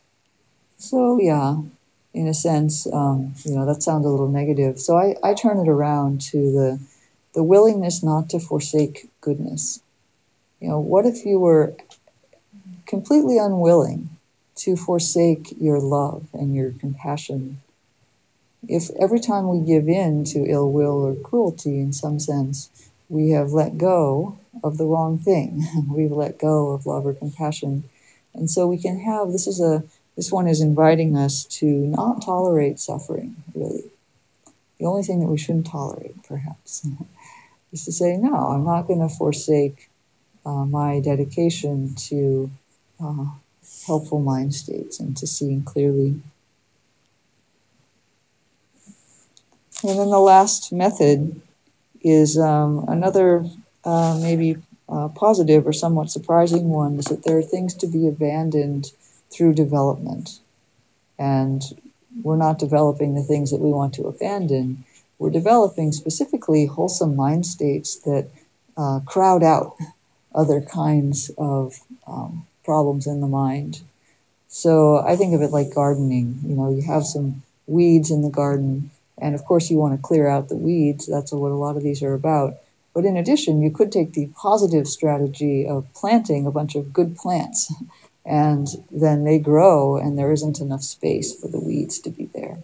So, 0.79 1.19
yeah, 1.21 1.57
in 2.15 2.29
a 2.29 2.33
sense, 2.33 2.87
um, 2.93 3.33
you 3.43 3.53
know, 3.53 3.65
that 3.65 3.83
sounds 3.83 4.05
a 4.05 4.09
little 4.09 4.29
negative. 4.29 4.79
So 4.79 4.97
I, 4.97 5.15
I 5.21 5.33
turn 5.33 5.59
it 5.59 5.67
around 5.67 6.21
to 6.31 6.37
the, 6.37 6.79
the 7.33 7.43
willingness 7.43 8.01
not 8.01 8.29
to 8.29 8.39
forsake 8.39 9.09
goodness. 9.19 9.81
You 10.61 10.69
know, 10.69 10.79
what 10.79 11.05
if 11.05 11.25
you 11.25 11.39
were 11.39 11.75
completely 12.87 13.37
unwilling 13.37 14.09
to 14.55 14.77
forsake 14.77 15.53
your 15.59 15.79
love 15.79 16.27
and 16.31 16.55
your 16.55 16.71
compassion? 16.71 17.61
If 18.65 18.89
every 18.97 19.19
time 19.19 19.49
we 19.49 19.67
give 19.67 19.89
in 19.89 20.23
to 20.25 20.49
ill 20.49 20.71
will 20.71 21.03
or 21.03 21.15
cruelty 21.15 21.81
in 21.81 21.91
some 21.91 22.17
sense, 22.17 22.69
we 23.09 23.31
have 23.31 23.51
let 23.51 23.77
go 23.77 24.39
of 24.63 24.77
the 24.77 24.85
wrong 24.85 25.17
thing. 25.17 25.67
We've 25.89 26.11
let 26.13 26.39
go 26.39 26.71
of 26.71 26.85
love 26.85 27.05
or 27.05 27.13
compassion. 27.13 27.89
And 28.33 28.49
so 28.49 28.67
we 28.67 28.77
can 28.77 29.01
have 29.01 29.33
this 29.33 29.47
is 29.47 29.59
a 29.59 29.83
this 30.15 30.31
one 30.31 30.47
is 30.47 30.61
inviting 30.61 31.15
us 31.15 31.43
to 31.45 31.65
not 31.65 32.21
tolerate 32.21 32.79
suffering, 32.79 33.35
really. 33.53 33.83
The 34.79 34.85
only 34.85 35.03
thing 35.03 35.19
that 35.21 35.27
we 35.27 35.37
shouldn't 35.37 35.67
tolerate, 35.67 36.23
perhaps, 36.23 36.87
is 37.73 37.85
to 37.85 37.91
say, 37.91 38.17
no, 38.17 38.33
I'm 38.33 38.65
not 38.65 38.87
going 38.87 38.99
to 38.99 39.09
forsake 39.09 39.89
uh, 40.45 40.65
my 40.65 40.99
dedication 40.99 41.95
to 41.95 42.51
uh, 43.03 43.25
helpful 43.87 44.19
mind 44.21 44.53
states 44.53 44.99
and 44.99 45.15
to 45.17 45.27
seeing 45.27 45.63
clearly. 45.63 46.21
And 49.83 49.99
then 49.99 50.09
the 50.09 50.19
last 50.19 50.71
method 50.71 51.41
is 52.01 52.37
um, 52.37 52.85
another 52.87 53.45
uh, 53.83 54.17
maybe 54.21 54.57
uh, 54.87 55.09
positive 55.09 55.67
or 55.67 55.73
somewhat 55.73 56.09
surprising 56.09 56.69
one 56.69 56.97
is 56.99 57.05
that 57.05 57.23
there 57.23 57.37
are 57.37 57.43
things 57.43 57.73
to 57.75 57.87
be 57.87 58.07
abandoned 58.07 58.91
through 59.35 59.53
development. 59.53 60.39
And 61.19 61.61
we're 62.23 62.37
not 62.37 62.59
developing 62.59 63.15
the 63.15 63.23
things 63.23 63.51
that 63.51 63.59
we 63.59 63.69
want 63.69 63.93
to 63.95 64.03
abandon. 64.03 64.83
We're 65.19 65.29
developing 65.29 65.91
specifically 65.91 66.65
wholesome 66.65 67.15
mind 67.15 67.45
states 67.45 67.95
that 67.97 68.27
uh, 68.77 69.01
crowd 69.05 69.43
out 69.43 69.75
other 70.33 70.61
kinds 70.61 71.31
of 71.37 71.79
um, 72.07 72.45
problems 72.63 73.07
in 73.07 73.21
the 73.21 73.27
mind. 73.27 73.81
So 74.47 74.97
I 74.99 75.15
think 75.15 75.33
of 75.33 75.41
it 75.41 75.51
like 75.51 75.73
gardening. 75.73 76.39
You 76.43 76.55
know, 76.55 76.69
you 76.69 76.81
have 76.83 77.05
some 77.05 77.43
weeds 77.67 78.11
in 78.11 78.21
the 78.21 78.29
garden, 78.29 78.91
and 79.17 79.35
of 79.35 79.45
course, 79.45 79.69
you 79.69 79.77
want 79.77 79.95
to 79.95 80.01
clear 80.01 80.27
out 80.27 80.49
the 80.49 80.55
weeds. 80.55 81.07
That's 81.07 81.31
what 81.31 81.51
a 81.51 81.55
lot 81.55 81.77
of 81.77 81.83
these 81.83 82.03
are 82.03 82.13
about. 82.13 82.55
But 82.93 83.05
in 83.05 83.17
addition, 83.17 83.61
you 83.61 83.71
could 83.71 83.91
take 83.91 84.13
the 84.13 84.27
positive 84.27 84.87
strategy 84.87 85.67
of 85.67 85.91
planting 85.93 86.45
a 86.45 86.51
bunch 86.51 86.75
of 86.75 86.93
good 86.93 87.17
plants 87.17 87.73
and 88.25 88.67
then 88.91 89.23
they 89.23 89.37
grow 89.37 89.97
and 89.97 90.17
there 90.17 90.31
isn't 90.31 90.59
enough 90.59 90.81
space 90.81 91.33
for 91.39 91.47
the 91.47 91.59
weeds 91.59 91.99
to 91.99 92.09
be 92.09 92.29
there 92.33 92.59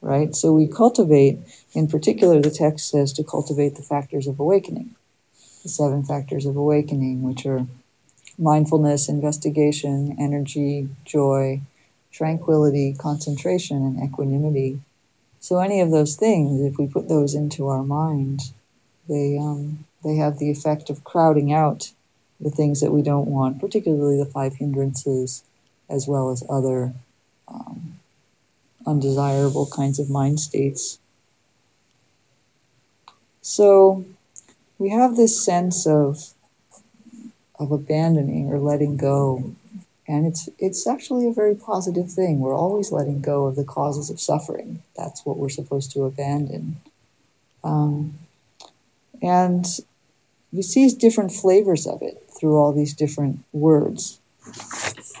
right? 0.00 0.34
So 0.34 0.52
we 0.52 0.66
cultivate 0.66 1.38
in 1.74 1.86
particular 1.88 2.40
the 2.40 2.50
text 2.50 2.88
says 2.90 3.12
to 3.14 3.24
cultivate 3.24 3.76
the 3.76 3.82
factors 3.82 4.26
of 4.26 4.40
awakening 4.40 4.94
the 5.62 5.68
seven 5.68 6.02
factors 6.02 6.46
of 6.46 6.56
awakening 6.56 7.22
which 7.22 7.44
are 7.44 7.66
mindfulness 8.38 9.08
investigation 9.08 10.16
energy 10.18 10.88
joy 11.04 11.60
tranquility 12.12 12.94
concentration 12.98 13.76
and 13.76 14.02
equanimity. 14.02 14.80
So 15.38 15.58
any 15.58 15.80
of 15.80 15.90
those 15.90 16.16
things 16.16 16.60
if 16.60 16.78
we 16.78 16.86
put 16.86 17.08
those 17.08 17.34
into 17.34 17.68
our 17.68 17.82
mind 17.82 18.52
they 19.08 19.38
um, 19.38 19.84
they 20.02 20.16
have 20.16 20.38
the 20.38 20.50
effect 20.50 20.88
of 20.88 21.04
crowding 21.04 21.52
out 21.52 21.92
the 22.40 22.50
things 22.50 22.80
that 22.80 22.92
we 22.92 23.02
don't 23.02 23.26
want, 23.26 23.60
particularly 23.60 24.16
the 24.16 24.24
five 24.24 24.54
hindrances, 24.54 25.44
as 25.88 26.08
well 26.08 26.30
as 26.30 26.42
other 26.48 26.94
um, 27.48 27.98
undesirable 28.86 29.66
kinds 29.66 29.98
of 29.98 30.08
mind 30.08 30.40
states. 30.40 30.98
So 33.42 34.04
we 34.78 34.90
have 34.90 35.16
this 35.16 35.44
sense 35.44 35.86
of 35.86 36.32
of 37.58 37.70
abandoning 37.70 38.48
or 38.48 38.58
letting 38.58 38.96
go. 38.96 39.54
And 40.08 40.26
it's 40.26 40.48
it's 40.58 40.86
actually 40.86 41.28
a 41.28 41.32
very 41.32 41.54
positive 41.54 42.10
thing. 42.10 42.40
We're 42.40 42.56
always 42.56 42.90
letting 42.90 43.20
go 43.20 43.46
of 43.46 43.56
the 43.56 43.64
causes 43.64 44.10
of 44.10 44.18
suffering. 44.18 44.82
That's 44.96 45.24
what 45.24 45.36
we're 45.36 45.50
supposed 45.50 45.92
to 45.92 46.04
abandon. 46.04 46.80
Um, 47.62 48.18
and 49.22 49.66
we 50.52 50.62
see 50.62 50.88
different 50.88 51.32
flavors 51.32 51.86
of 51.86 52.02
it 52.02 52.29
through 52.40 52.56
all 52.56 52.72
these 52.72 52.94
different 52.94 53.44
words. 53.52 54.18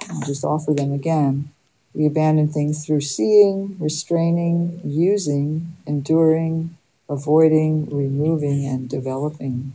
I'll 0.08 0.22
just 0.22 0.44
offer 0.44 0.72
them 0.72 0.92
again. 0.92 1.52
We 1.94 2.06
abandon 2.06 2.48
things 2.48 2.86
through 2.86 3.02
seeing, 3.02 3.76
restraining, 3.78 4.80
using, 4.84 5.76
enduring, 5.86 6.76
avoiding, 7.08 7.86
removing, 7.90 8.64
and 8.64 8.88
developing. 8.88 9.74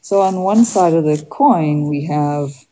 So, 0.00 0.20
on 0.20 0.42
one 0.42 0.64
side 0.64 0.94
of 0.94 1.04
the 1.04 1.26
coin, 1.28 1.88
we 1.88 2.04
have 2.04 2.66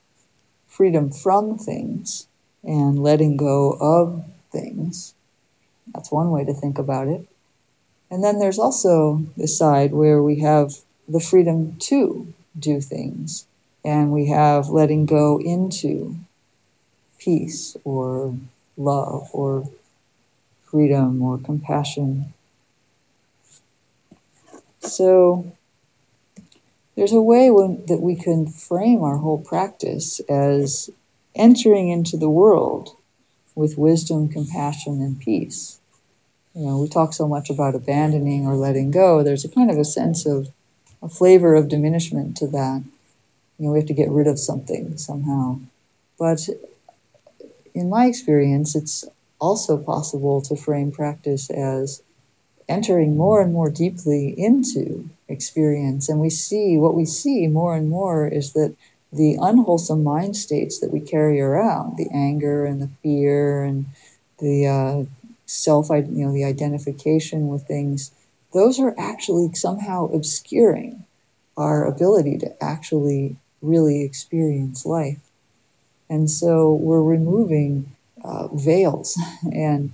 freedom 0.66 1.10
from 1.10 1.58
things 1.58 2.28
and 2.62 3.02
letting 3.02 3.36
go 3.36 3.72
of 3.80 4.24
things. 4.50 5.14
That's 5.92 6.12
one 6.12 6.30
way 6.30 6.44
to 6.44 6.54
think 6.54 6.78
about 6.78 7.08
it. 7.08 7.26
And 8.12 8.22
then 8.22 8.38
there's 8.38 8.58
also 8.58 9.24
the 9.38 9.48
side 9.48 9.94
where 9.94 10.22
we 10.22 10.40
have 10.40 10.74
the 11.08 11.18
freedom 11.18 11.76
to 11.78 12.34
do 12.58 12.78
things 12.82 13.46
and 13.82 14.12
we 14.12 14.28
have 14.28 14.68
letting 14.68 15.06
go 15.06 15.40
into 15.40 16.16
peace 17.18 17.74
or 17.84 18.36
love 18.76 19.30
or 19.32 19.66
freedom 20.62 21.22
or 21.22 21.38
compassion. 21.38 22.34
So 24.80 25.50
there's 26.94 27.14
a 27.14 27.22
way 27.22 27.50
when, 27.50 27.86
that 27.86 28.02
we 28.02 28.14
can 28.14 28.46
frame 28.46 29.02
our 29.02 29.16
whole 29.16 29.40
practice 29.42 30.20
as 30.28 30.90
entering 31.34 31.88
into 31.88 32.18
the 32.18 32.28
world 32.28 32.94
with 33.54 33.78
wisdom, 33.78 34.28
compassion, 34.28 35.00
and 35.00 35.18
peace 35.18 35.78
you 36.54 36.66
know, 36.66 36.78
we 36.78 36.88
talk 36.88 37.12
so 37.12 37.26
much 37.26 37.50
about 37.50 37.74
abandoning 37.74 38.46
or 38.46 38.54
letting 38.54 38.90
go. 38.90 39.22
There's 39.22 39.44
a 39.44 39.48
kind 39.48 39.70
of 39.70 39.78
a 39.78 39.84
sense 39.84 40.26
of 40.26 40.48
a 41.02 41.08
flavor 41.08 41.54
of 41.54 41.68
diminishment 41.68 42.36
to 42.38 42.46
that. 42.48 42.82
You 43.58 43.66
know, 43.66 43.72
we 43.72 43.78
have 43.78 43.88
to 43.88 43.94
get 43.94 44.10
rid 44.10 44.26
of 44.26 44.38
something 44.38 44.96
somehow. 44.98 45.60
But 46.18 46.48
in 47.74 47.88
my 47.88 48.06
experience, 48.06 48.76
it's 48.76 49.04
also 49.40 49.78
possible 49.78 50.40
to 50.42 50.56
frame 50.56 50.92
practice 50.92 51.50
as 51.50 52.02
entering 52.68 53.16
more 53.16 53.40
and 53.40 53.52
more 53.52 53.70
deeply 53.70 54.34
into 54.36 55.08
experience. 55.28 56.08
And 56.08 56.20
we 56.20 56.30
see 56.30 56.76
what 56.76 56.94
we 56.94 57.04
see 57.04 57.46
more 57.46 57.74
and 57.74 57.88
more 57.88 58.28
is 58.28 58.52
that 58.52 58.74
the 59.12 59.36
unwholesome 59.40 60.04
mind 60.04 60.36
states 60.36 60.78
that 60.80 60.92
we 60.92 61.00
carry 61.00 61.40
around, 61.40 61.96
the 61.96 62.08
anger 62.14 62.64
and 62.64 62.80
the 62.80 62.90
fear 63.02 63.62
and 63.62 63.86
the 64.38 64.66
uh, 64.66 65.04
self, 65.52 65.90
you 65.90 66.24
know, 66.24 66.32
the 66.32 66.44
identification 66.44 67.48
with 67.48 67.66
things, 67.66 68.10
those 68.54 68.80
are 68.80 68.94
actually 68.98 69.52
somehow 69.52 70.06
obscuring 70.06 71.04
our 71.56 71.84
ability 71.84 72.38
to 72.38 72.62
actually 72.62 73.36
really 73.60 74.02
experience 74.02 74.86
life. 74.86 75.20
And 76.08 76.30
so 76.30 76.72
we're 76.72 77.02
removing 77.02 77.94
uh, 78.24 78.48
veils. 78.48 79.18
And 79.52 79.92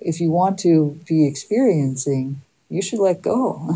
if 0.00 0.20
you 0.20 0.30
want 0.30 0.58
to 0.60 1.00
be 1.06 1.26
experiencing, 1.26 2.40
you 2.68 2.80
should 2.80 3.00
let 3.00 3.22
go. 3.22 3.70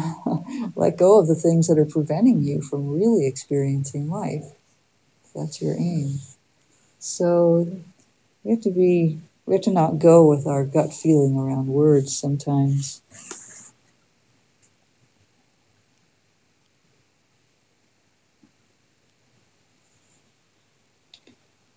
let 0.77 0.97
go 0.97 1.19
of 1.19 1.27
the 1.27 1.35
things 1.35 1.67
that 1.67 1.79
are 1.79 1.85
preventing 1.85 2.43
you 2.43 2.63
from 2.63 2.93
really 2.93 3.27
experiencing 3.27 4.09
life. 4.09 4.45
That's 5.35 5.61
your 5.61 5.75
aim. 5.75 6.21
So 6.99 7.69
we 8.43 8.53
have 8.53 8.63
to 8.63 8.71
be 8.71 9.19
we 9.47 9.55
have 9.55 9.63
to 9.63 9.71
not 9.71 9.99
go 9.99 10.27
with 10.27 10.47
our 10.47 10.65
gut 10.65 10.93
feeling 10.93 11.39
around 11.39 11.69
words 11.69 12.17
sometimes. 12.17 13.01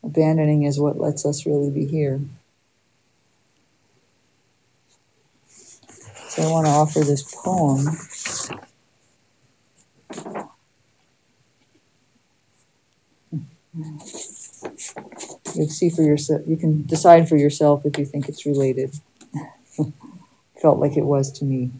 Abandoning 0.03 0.63
is 0.63 0.79
what 0.79 0.99
lets 0.99 1.25
us 1.25 1.45
really 1.45 1.69
be 1.69 1.85
here. 1.85 2.19
So 6.29 6.43
I 6.43 6.51
want 6.51 6.65
to 6.65 6.71
offer 6.71 7.01
this 7.01 7.23
poem. 7.23 7.85
You 15.55 15.67
see 15.67 15.89
for 15.89 16.01
yourself. 16.01 16.41
You 16.47 16.57
can 16.57 16.85
decide 16.85 17.27
for 17.27 17.37
yourself 17.37 17.85
if 17.85 17.97
you 17.97 18.05
think 18.05 18.29
it's 18.29 18.45
related. 18.45 18.93
Felt 20.61 20.79
like 20.79 20.97
it 20.97 21.05
was 21.05 21.31
to 21.33 21.45
me. 21.45 21.71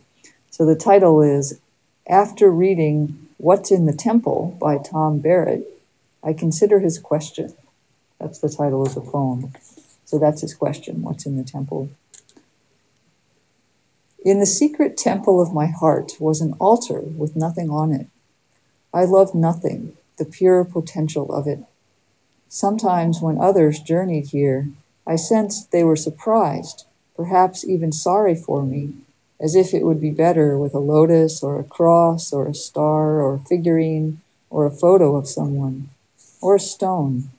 So 0.50 0.66
the 0.66 0.76
title 0.76 1.22
is 1.22 1.60
After 2.08 2.50
reading 2.50 3.28
What's 3.38 3.72
in 3.72 3.86
the 3.86 3.94
Temple 3.94 4.58
by 4.60 4.78
Tom 4.78 5.20
Barrett, 5.20 5.66
I 6.24 6.34
consider 6.34 6.80
his 6.80 7.00
question. 7.00 7.54
That's 8.20 8.40
the 8.40 8.50
title 8.50 8.82
of 8.82 8.96
the 8.96 9.02
poem. 9.02 9.54
So 10.06 10.20
that's 10.20 10.42
his 10.42 10.54
question 10.54 11.02
What's 11.02 11.26
in 11.26 11.38
the 11.38 11.44
temple? 11.44 11.90
In 14.26 14.40
the 14.40 14.46
secret 14.46 14.98
temple 14.98 15.42
of 15.42 15.54
my 15.54 15.68
heart 15.68 16.14
was 16.20 16.42
an 16.42 16.54
altar 16.60 17.00
with 17.00 17.36
nothing 17.36 17.70
on 17.70 17.94
it. 17.94 18.08
I 18.94 19.06
loved 19.06 19.34
nothing, 19.34 19.94
the 20.18 20.26
pure 20.26 20.66
potential 20.66 21.32
of 21.32 21.48
it. 21.48 21.60
Sometimes 22.52 23.22
when 23.22 23.40
others 23.40 23.80
journeyed 23.80 24.30
here, 24.30 24.70
I 25.06 25.18
sensed 25.18 25.72
they 25.72 25.84
were 25.84 25.96
surprised, 25.96 26.86
perhaps 27.16 27.64
even 27.64 27.92
sorry 27.92 28.34
for 28.34 28.64
me, 28.64 28.94
as 29.40 29.56
if 29.56 29.72
it 29.72 29.86
would 29.86 30.02
be 30.02 30.10
better 30.10 30.58
with 30.58 30.74
a 30.74 30.80
lotus 30.80 31.44
or 31.44 31.60
a 31.60 31.64
cross 31.64 32.34
or 32.34 32.48
a 32.48 32.56
star 32.56 33.22
or 33.22 33.36
a 33.36 33.40
figurine 33.40 34.22
or 34.50 34.66
a 34.66 34.72
photo 34.72 35.16
of 35.16 35.28
someone 35.28 35.90
or 36.42 36.56
a 36.56 36.60
stone. 36.60 37.30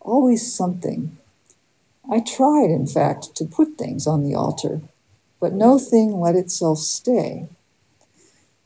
Always 0.00 0.52
something. 0.52 1.16
I 2.10 2.20
tried, 2.20 2.70
in 2.70 2.86
fact, 2.86 3.34
to 3.36 3.46
put 3.46 3.78
things 3.78 4.06
on 4.06 4.22
the 4.22 4.34
altar, 4.34 4.82
but 5.40 5.54
no 5.54 5.78
thing 5.78 6.20
let 6.20 6.36
itself 6.36 6.80
stay. 6.80 7.48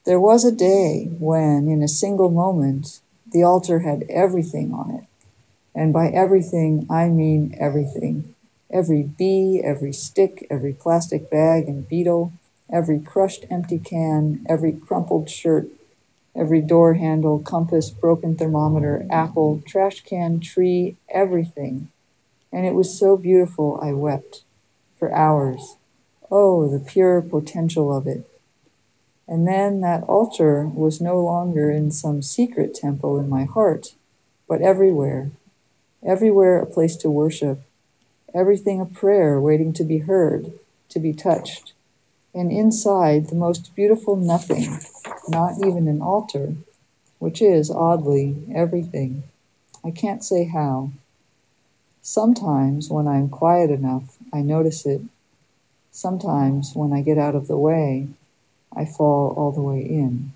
There 0.05 0.19
was 0.19 0.45
a 0.45 0.51
day 0.51 1.09
when, 1.21 1.69
in 1.69 1.85
a 1.85 1.89
single 1.89 2.31
moment, 2.31 3.01
the 3.31 3.45
altar 3.45 3.81
had 3.81 4.05
everything 4.11 4.73
on 4.73 4.91
it. 4.91 5.05
And 5.79 5.93
by 5.93 6.09
everything, 6.09 6.89
I 6.91 7.09
mean 7.09 7.55
everything. 7.57 8.35
Every 8.69 9.05
bee, 9.05 9.63
every 9.65 9.93
stick, 9.93 10.45
every 10.51 10.73
plastic 10.73 11.31
bag 11.31 11.69
and 11.69 11.89
beetle, 11.89 12.33
every 12.69 12.99
crushed 12.99 13.45
empty 13.49 13.79
can, 13.79 14.45
every 14.49 14.73
crumpled 14.73 15.31
shirt, 15.31 15.69
every 16.35 16.61
door 16.61 16.95
handle, 16.95 17.39
compass, 17.39 17.91
broken 17.91 18.35
thermometer, 18.35 19.07
apple, 19.09 19.63
trash 19.69 20.01
can, 20.01 20.41
tree, 20.41 20.97
everything. 21.09 21.93
And 22.53 22.67
it 22.67 22.75
was 22.75 22.99
so 22.99 23.17
beautiful, 23.17 23.79
I 23.81 23.93
wept 23.93 24.43
for 24.99 25.15
hours. 25.15 25.77
Oh, 26.29 26.69
the 26.69 26.81
pure 26.81 27.23
potential 27.23 27.97
of 27.97 28.09
it. 28.09 28.29
And 29.29 29.47
then 29.47 29.81
that 29.83 30.03
altar 30.09 30.67
was 30.67 31.01
no 31.01 31.21
longer 31.21 31.71
in 31.71 31.93
some 31.93 32.21
secret 32.21 32.75
temple 32.75 33.21
in 33.21 33.29
my 33.29 33.45
heart, 33.45 33.95
but 34.49 34.61
everywhere. 34.61 35.31
Everywhere 36.07 36.61
a 36.61 36.67
place 36.67 36.97
to 36.97 37.11
worship. 37.11 37.61
Everything 38.35 38.81
a 38.81 38.87
prayer 38.87 39.41
waiting 39.41 39.73
to 39.75 39.85
be 39.85 39.99
heard, 39.99 40.53
to 40.91 40.99
be 40.99 41.13
touched. 41.13 41.73
And 42.35 42.53
inside 42.53 43.29
the 43.29 43.35
most 43.35 43.75
beautiful 43.75 44.17
nothing, 44.17 44.81
not 45.29 45.59
even 45.59 45.89
an 45.89 46.03
altar, 46.03 46.55
which 47.19 47.43
is, 47.43 47.71
oddly, 47.71 48.37
everything. 48.55 49.25
I 49.85 49.91
can't 49.91 50.23
say 50.23 50.45
how. 50.45 50.93
Sometimes 52.03 52.91
when 52.91 53.09
I'm 53.09 53.29
quiet 53.29 53.71
enough, 53.71 54.17
I 54.33 54.43
notice 54.43 54.87
it 54.87 55.03
Sometimes, 55.99 56.77
when 56.77 56.93
I 56.93 57.03
get 57.03 57.19
out 57.19 57.35
of 57.35 57.49
the 57.49 57.57
way, 57.57 58.07
I 58.73 58.85
fall 58.85 59.35
all 59.37 59.51
the 59.51 59.61
way 59.61 59.81
in. 59.81 60.33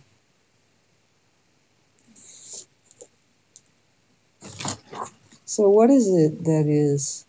So, 5.54 5.68
what 5.68 5.90
is 5.90 6.08
it 6.08 6.44
that 6.44 6.64
is 6.66 7.26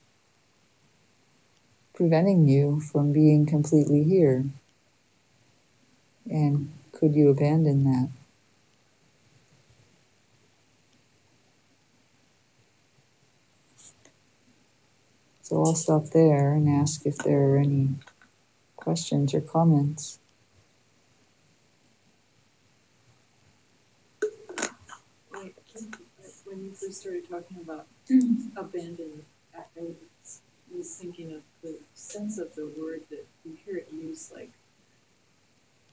preventing 1.94 2.48
you 2.48 2.80
from 2.80 3.12
being 3.12 3.46
completely 3.46 4.04
here? 4.04 4.46
And 6.32 6.72
could 6.94 7.16
you 7.16 7.28
abandon 7.28 7.84
that? 7.84 8.08
So 15.42 15.62
I'll 15.62 15.76
stop 15.76 16.06
there 16.12 16.54
and 16.54 16.70
ask 16.70 17.06
if 17.06 17.18
there 17.18 17.50
are 17.50 17.58
any 17.58 17.90
questions 18.78 19.34
or 19.34 19.42
comments? 19.42 20.20
You 26.74 26.88
first 26.88 27.02
started 27.02 27.30
talking 27.30 27.58
about 27.62 27.86
abandoned, 28.58 29.26
I 29.56 29.62
was 30.76 30.96
thinking 30.96 31.32
of 31.32 31.44
the 31.62 31.78
sense 31.94 32.40
of 32.40 32.56
the 32.56 32.66
word 32.66 33.02
that 33.12 33.28
you 33.46 33.56
hear 33.64 33.78
it 33.78 33.90
used 33.94 34.34
like, 34.34 34.50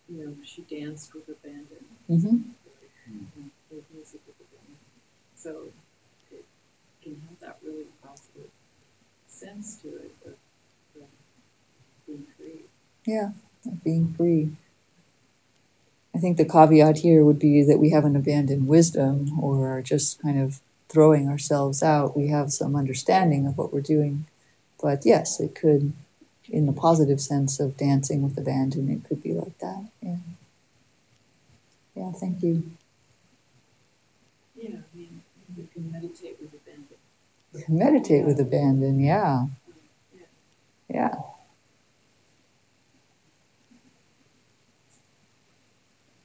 you 0.08 0.24
know, 0.24 0.34
she 0.42 0.62
danced 0.62 1.12
with 1.14 1.28
abandon. 1.28 1.84
Mm-hmm. 2.08 2.36
With 3.70 3.84
music 3.92 4.22
with 4.26 4.36
abandon. 4.40 4.78
So 5.36 5.64
it 6.32 6.46
can 7.04 7.20
have 7.28 7.40
that 7.40 7.58
really 7.62 7.84
positive 8.02 8.48
sense 9.28 9.76
to 9.82 9.88
it 9.88 10.14
of, 10.24 10.32
of 10.96 11.08
being 12.06 12.26
free. 12.38 12.60
Yeah, 13.04 13.32
being 13.84 14.14
free. 14.14 14.52
I 16.14 16.18
think 16.18 16.38
the 16.38 16.46
caveat 16.46 17.00
here 17.00 17.22
would 17.22 17.38
be 17.38 17.62
that 17.64 17.78
we 17.78 17.90
haven't 17.90 18.16
abandoned 18.16 18.66
wisdom 18.66 19.38
or 19.38 19.68
are 19.68 19.82
just 19.82 20.22
kind 20.22 20.40
of 20.40 20.62
throwing 20.90 21.28
ourselves 21.28 21.82
out. 21.82 22.16
We 22.16 22.28
have 22.28 22.52
some 22.52 22.74
understanding 22.74 23.46
of 23.46 23.56
what 23.56 23.72
we're 23.72 23.80
doing. 23.80 24.26
But 24.82 25.06
yes, 25.06 25.38
it 25.40 25.54
could, 25.54 25.92
in 26.48 26.66
the 26.66 26.72
positive 26.72 27.20
sense 27.20 27.60
of 27.60 27.76
dancing 27.76 28.22
with 28.22 28.36
abandon, 28.36 28.90
it 28.90 29.04
could 29.08 29.22
be 29.22 29.32
like 29.32 29.56
that. 29.58 29.84
Yeah. 30.02 30.16
Yeah, 31.94 32.12
thank 32.12 32.42
you. 32.42 32.70
Yeah, 34.56 34.70
I 34.70 34.96
mean, 34.96 35.22
you 35.56 35.68
can 35.72 35.92
meditate 35.92 36.38
with 36.40 36.54
abandon. 36.54 37.68
Meditate 37.68 38.24
with 38.24 38.40
abandon, 38.40 39.00
yeah. 39.00 39.46
Yeah. 40.88 41.14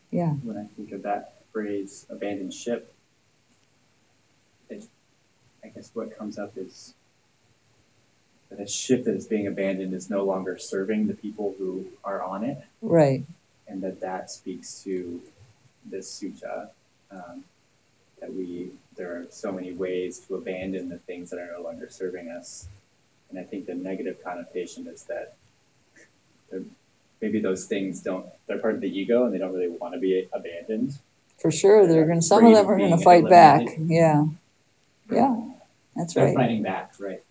Yeah. 0.10 0.30
When 0.30 0.58
I 0.58 0.66
think 0.76 0.92
of 0.92 1.04
that 1.04 1.44
phrase, 1.52 2.06
abandoned 2.10 2.54
ship, 2.54 2.94
it, 2.94 2.95
I 5.76 5.80
guess 5.80 5.92
what 5.94 6.18
comes 6.18 6.38
up 6.38 6.54
is 6.58 6.94
that 8.50 8.60
a 8.60 8.68
ship 8.68 9.04
that 9.04 9.16
is 9.16 9.28
being 9.28 9.48
abandoned 9.48 9.94
is 9.94 10.10
no 10.10 10.24
longer 10.24 10.58
serving 10.58 11.08
the 11.08 11.14
people 11.14 11.56
who 11.58 11.86
are 12.04 12.24
on 12.24 12.44
it. 12.44 12.64
Right. 12.82 13.24
And 13.68 13.82
that 13.84 14.00
that 14.02 14.32
speaks 14.32 14.84
to 14.84 15.22
this 15.86 16.10
sutta 16.20 16.70
um, 17.12 17.44
that 18.22 18.34
we 18.34 18.72
there 18.96 19.12
are 19.16 19.26
so 19.30 19.52
many 19.52 19.74
ways 19.74 20.20
to 20.20 20.36
abandon 20.36 20.88
the 20.88 21.00
things 21.00 21.30
that 21.30 21.40
are 21.40 21.52
no 21.52 21.62
longer 21.62 21.90
serving 21.90 22.30
us. 22.30 22.68
And 23.30 23.38
I 23.38 23.44
think 23.44 23.66
the 23.66 23.76
negative 23.76 24.24
connotation 24.24 24.88
is 24.88 25.04
that 25.04 25.36
maybe 27.22 27.40
those 27.40 27.66
things 27.66 28.02
don't 28.02 28.26
they're 28.48 28.60
part 28.60 28.76
of 28.76 28.82
the 28.82 29.00
ego 29.00 29.26
and 29.26 29.34
they 29.34 29.38
don't 29.38 29.54
really 29.54 29.70
want 29.70 29.94
to 29.94 30.00
be 30.00 30.28
abandoned 30.34 30.98
for 31.38 31.52
sure 31.52 31.88
they're 31.88 32.06
going 32.06 32.20
to 32.20 32.26
some 32.26 32.46
of 32.46 32.54
them 32.54 32.68
are 32.68 32.78
going 32.78 32.96
to 32.96 33.04
fight 33.04 33.28
back 33.28 33.68
yeah 33.80 34.26
yeah 35.12 35.36
that's 35.96 36.14
they're 36.14 36.26
right. 36.26 36.36
fighting 36.36 36.64
back 36.64 36.94
right. 37.00 37.24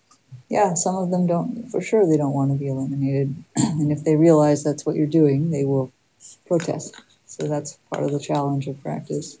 Yeah 0.49 0.73
some 0.73 0.95
of 0.95 1.11
them 1.11 1.27
don't 1.27 1.69
for 1.69 1.81
sure 1.81 2.07
they 2.07 2.17
don't 2.17 2.33
want 2.33 2.51
to 2.51 2.57
be 2.57 2.67
eliminated. 2.67 3.35
And 3.55 3.91
if 3.91 4.03
they 4.03 4.15
realize 4.15 4.63
that's 4.63 4.85
what 4.85 4.95
you're 4.95 5.07
doing 5.07 5.51
they 5.51 5.65
will 5.65 5.91
protest. 6.47 7.01
So 7.25 7.47
that's 7.47 7.77
part 7.91 8.03
of 8.03 8.11
the 8.11 8.19
challenge 8.19 8.67
of 8.67 8.81
practice. 8.81 9.37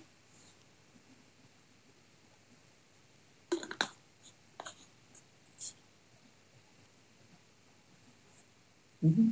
Mm-hmm. 9.03 9.29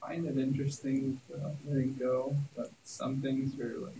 Find 0.00 0.26
it 0.26 0.38
interesting 0.38 1.20
to 1.28 1.52
letting 1.66 1.96
go, 1.98 2.36
but 2.56 2.70
some 2.84 3.20
things 3.20 3.58
are 3.60 3.78
like 3.78 3.94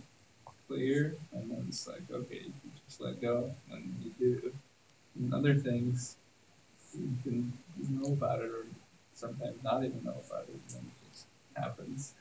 clear, 0.67 1.15
and 1.31 1.49
then 1.49 1.65
it's 1.67 1.87
like 1.87 2.03
okay, 2.11 2.35
you 2.35 2.53
can 2.61 2.71
just 2.85 2.99
let 3.01 3.21
go, 3.21 3.51
and 3.71 3.95
you 4.03 4.11
do. 4.19 4.53
And 5.15 5.33
other 5.33 5.55
things, 5.55 6.17
you 6.93 7.17
can 7.23 7.53
know 7.79 8.13
about 8.13 8.39
it, 8.41 8.51
or 8.51 8.65
sometimes 9.13 9.63
not 9.63 9.83
even 9.85 10.03
know 10.03 10.17
about 10.27 10.47
it, 10.49 10.61
and 10.75 10.87
it 10.87 11.09
just 11.11 11.25
happens. 11.55 12.13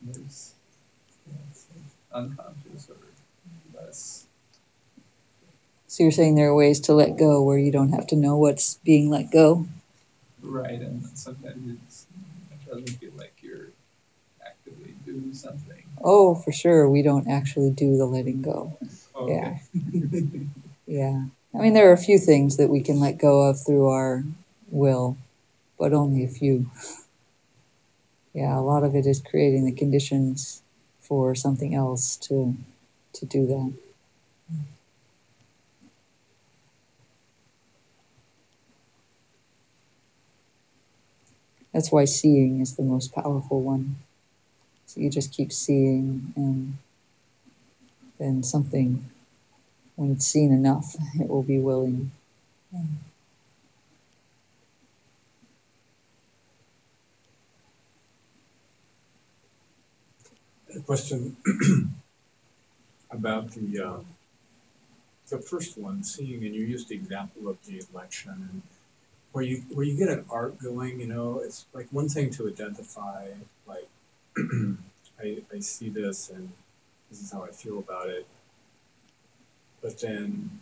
And 0.00 0.14
there's 0.14 0.54
unconscious 2.12 2.88
or 2.90 2.96
less. 3.74 4.26
So 5.86 6.02
you're 6.02 6.12
saying 6.12 6.34
there 6.34 6.48
are 6.50 6.54
ways 6.56 6.80
to 6.80 6.94
let 6.94 7.16
go 7.16 7.42
where 7.42 7.58
you 7.58 7.70
don't 7.70 7.90
have 7.92 8.06
to 8.08 8.16
know 8.16 8.36
what's 8.36 8.76
being 8.76 9.10
let 9.10 9.30
go? 9.30 9.66
Right, 10.42 10.80
and 10.80 11.04
sometimes 11.18 11.78
it's 11.84 12.06
doesn't 12.66 12.88
feel 12.98 13.12
like 13.16 13.34
you're 13.42 13.70
actively 14.46 14.94
doing 15.04 15.34
something. 15.34 15.84
Oh, 16.02 16.34
for 16.34 16.52
sure, 16.52 16.88
we 16.88 17.02
don't 17.02 17.28
actually 17.28 17.70
do 17.70 17.96
the 17.96 18.06
letting 18.06 18.42
go. 18.42 18.78
Okay. 19.16 19.62
Yeah. 20.86 21.26
I 21.54 21.58
mean, 21.62 21.72
there 21.74 21.88
are 21.88 21.92
a 21.92 21.98
few 21.98 22.18
things 22.18 22.56
that 22.56 22.68
we 22.68 22.80
can 22.80 23.00
let 23.00 23.18
go 23.18 23.42
of 23.48 23.64
through 23.64 23.88
our 23.88 24.24
will, 24.70 25.16
but 25.78 25.92
only 25.92 26.24
a 26.24 26.28
few. 26.28 26.70
Yeah, 28.34 28.58
a 28.58 28.60
lot 28.60 28.82
of 28.84 28.94
it 28.94 29.06
is 29.06 29.20
creating 29.22 29.64
the 29.64 29.72
conditions 29.72 30.62
for 31.00 31.34
something 31.34 31.74
else 31.74 32.16
to 32.28 32.54
to 33.14 33.26
do 33.26 33.46
that. 33.46 33.72
That's 41.72 41.92
why 41.92 42.06
seeing 42.06 42.60
is 42.60 42.76
the 42.76 42.82
most 42.82 43.12
powerful 43.12 43.60
one. 43.60 43.96
So 44.86 45.00
you 45.00 45.10
just 45.10 45.32
keep 45.32 45.52
seeing, 45.52 46.32
and 46.36 46.78
then 48.18 48.42
something, 48.42 49.04
when 49.96 50.12
it's 50.12 50.26
seen 50.26 50.52
enough, 50.52 50.96
it 51.20 51.28
will 51.28 51.42
be 51.42 51.58
willing. 51.58 52.10
A 60.74 60.80
question 60.80 61.36
about 63.10 63.52
the, 63.52 63.80
uh, 63.80 64.00
the 65.28 65.38
first 65.38 65.78
one, 65.78 66.02
seeing, 66.02 66.44
and 66.44 66.54
you 66.54 66.64
used 66.64 66.88
the 66.88 66.94
example 66.96 67.48
of 67.48 67.64
the 67.66 67.82
election, 67.92 68.32
and 68.32 68.62
where 69.32 69.44
you, 69.44 69.62
where 69.72 69.86
you 69.86 69.96
get 69.96 70.08
an 70.08 70.24
art 70.30 70.58
going, 70.60 71.00
you 71.00 71.06
know, 71.06 71.40
it's 71.44 71.66
like 71.72 71.86
one 71.90 72.08
thing 72.08 72.30
to 72.30 72.48
identify, 72.48 73.28
like, 73.66 73.88
I, 75.20 75.42
I 75.54 75.60
see 75.60 75.88
this 75.88 76.30
and 76.30 76.50
this 77.10 77.22
is 77.22 77.32
how 77.32 77.44
I 77.44 77.50
feel 77.50 77.78
about 77.78 78.08
it. 78.08 78.26
But 79.84 80.00
then 80.00 80.60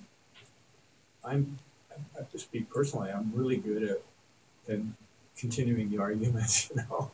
I'm, 1.24 1.56
I 1.92 2.18
have 2.18 2.30
to 2.32 2.38
speak 2.40 2.68
personally, 2.68 3.10
I'm 3.12 3.30
really 3.32 3.56
good 3.56 3.84
at 3.84 4.02
then 4.66 4.96
continuing 5.38 5.90
the 5.90 5.98
argument, 5.98 6.68
you 6.74 6.76
know, 6.82 7.12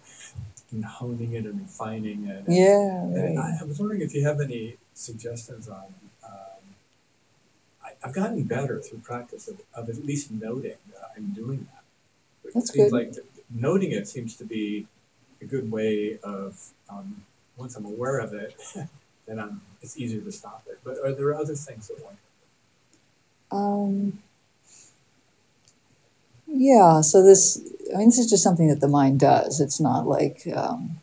and 0.72 0.84
honing 0.86 1.34
it 1.34 1.44
and 1.44 1.60
refining 1.60 2.26
it. 2.26 2.44
and- 2.46 2.56
Yeah, 2.56 3.02
and 3.02 3.36
right. 3.38 3.54
I, 3.60 3.62
I 3.62 3.64
was 3.64 3.78
wondering 3.78 4.00
if 4.00 4.14
you 4.14 4.24
have 4.26 4.40
any 4.40 4.78
suggestions 4.94 5.68
on. 5.68 5.84
Um, 6.24 6.62
I, 7.84 7.90
I've 8.02 8.14
gotten 8.14 8.42
better 8.44 8.80
through 8.80 9.00
practice 9.00 9.46
of, 9.48 9.60
of 9.74 9.90
at 9.90 10.02
least 10.04 10.30
noting 10.30 10.78
that 10.92 11.10
I'm 11.14 11.32
doing 11.32 11.68
that. 11.72 11.84
It 12.48 12.54
That's 12.54 12.72
seems 12.72 12.90
good. 12.90 12.96
like 12.96 13.12
th- 13.12 13.26
noting 13.50 13.92
it 13.92 14.08
seems 14.08 14.34
to 14.36 14.44
be 14.46 14.86
a 15.42 15.44
good 15.44 15.70
way 15.70 16.18
of 16.22 16.70
um, 16.88 17.22
once 17.58 17.76
I'm 17.76 17.84
aware 17.84 18.18
of 18.18 18.32
it, 18.32 18.56
then 19.28 19.38
I'm 19.38 19.60
it's 19.80 19.98
easier 19.98 20.20
to 20.20 20.32
stop 20.32 20.64
it. 20.68 20.78
But 20.84 20.98
are 21.04 21.12
there 21.12 21.34
other 21.34 21.54
things 21.54 21.88
that 21.88 22.02
one? 22.04 22.16
Um, 23.50 24.18
yeah, 26.46 27.00
so 27.00 27.22
this, 27.22 27.60
I 27.94 27.98
mean, 27.98 28.08
this 28.08 28.18
is 28.18 28.30
just 28.30 28.42
something 28.42 28.68
that 28.68 28.80
the 28.80 28.88
mind 28.88 29.20
does. 29.20 29.60
It's 29.60 29.80
not 29.80 30.06
like, 30.06 30.42
um, 30.54 31.00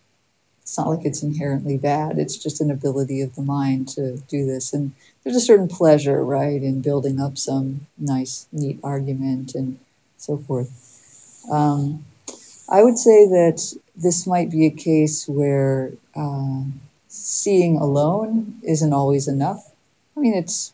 it's 0.61 0.77
not 0.77 0.89
like 0.89 1.05
it's 1.05 1.23
inherently 1.23 1.77
bad. 1.77 2.19
It's 2.19 2.37
just 2.37 2.59
an 2.59 2.71
ability 2.71 3.21
of 3.21 3.35
the 3.35 3.41
mind 3.41 3.87
to 3.89 4.17
do 4.27 4.45
this. 4.45 4.73
And 4.73 4.93
there's 5.23 5.35
a 5.35 5.41
certain 5.41 5.67
pleasure, 5.67 6.23
right, 6.23 6.61
in 6.61 6.81
building 6.81 7.19
up 7.19 7.37
some 7.37 7.87
nice, 7.97 8.47
neat 8.51 8.79
argument 8.83 9.55
and 9.55 9.79
so 10.17 10.37
forth. 10.37 11.43
Um, 11.51 12.05
I 12.67 12.83
would 12.83 12.97
say 12.97 13.27
that 13.27 13.77
this 13.95 14.25
might 14.25 14.49
be 14.49 14.65
a 14.65 14.71
case 14.71 15.27
where 15.27 15.93
um, 16.15 16.81
seeing 17.15 17.77
alone 17.77 18.59
isn't 18.63 18.93
always 18.93 19.27
enough. 19.27 19.71
I 20.15 20.19
mean, 20.19 20.33
it's 20.33 20.73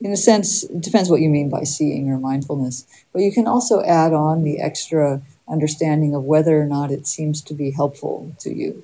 in 0.00 0.12
a 0.12 0.16
sense, 0.16 0.64
it 0.64 0.80
depends 0.80 1.10
what 1.10 1.20
you 1.20 1.28
mean 1.28 1.50
by 1.50 1.62
seeing 1.62 2.08
or 2.08 2.18
mindfulness. 2.18 2.86
But 3.12 3.22
you 3.22 3.32
can 3.32 3.46
also 3.46 3.82
add 3.82 4.14
on 4.14 4.44
the 4.44 4.58
extra 4.58 5.20
understanding 5.46 6.14
of 6.14 6.24
whether 6.24 6.60
or 6.60 6.66
not 6.66 6.90
it 6.90 7.06
seems 7.06 7.42
to 7.42 7.54
be 7.54 7.72
helpful 7.72 8.34
to 8.38 8.54
you. 8.54 8.82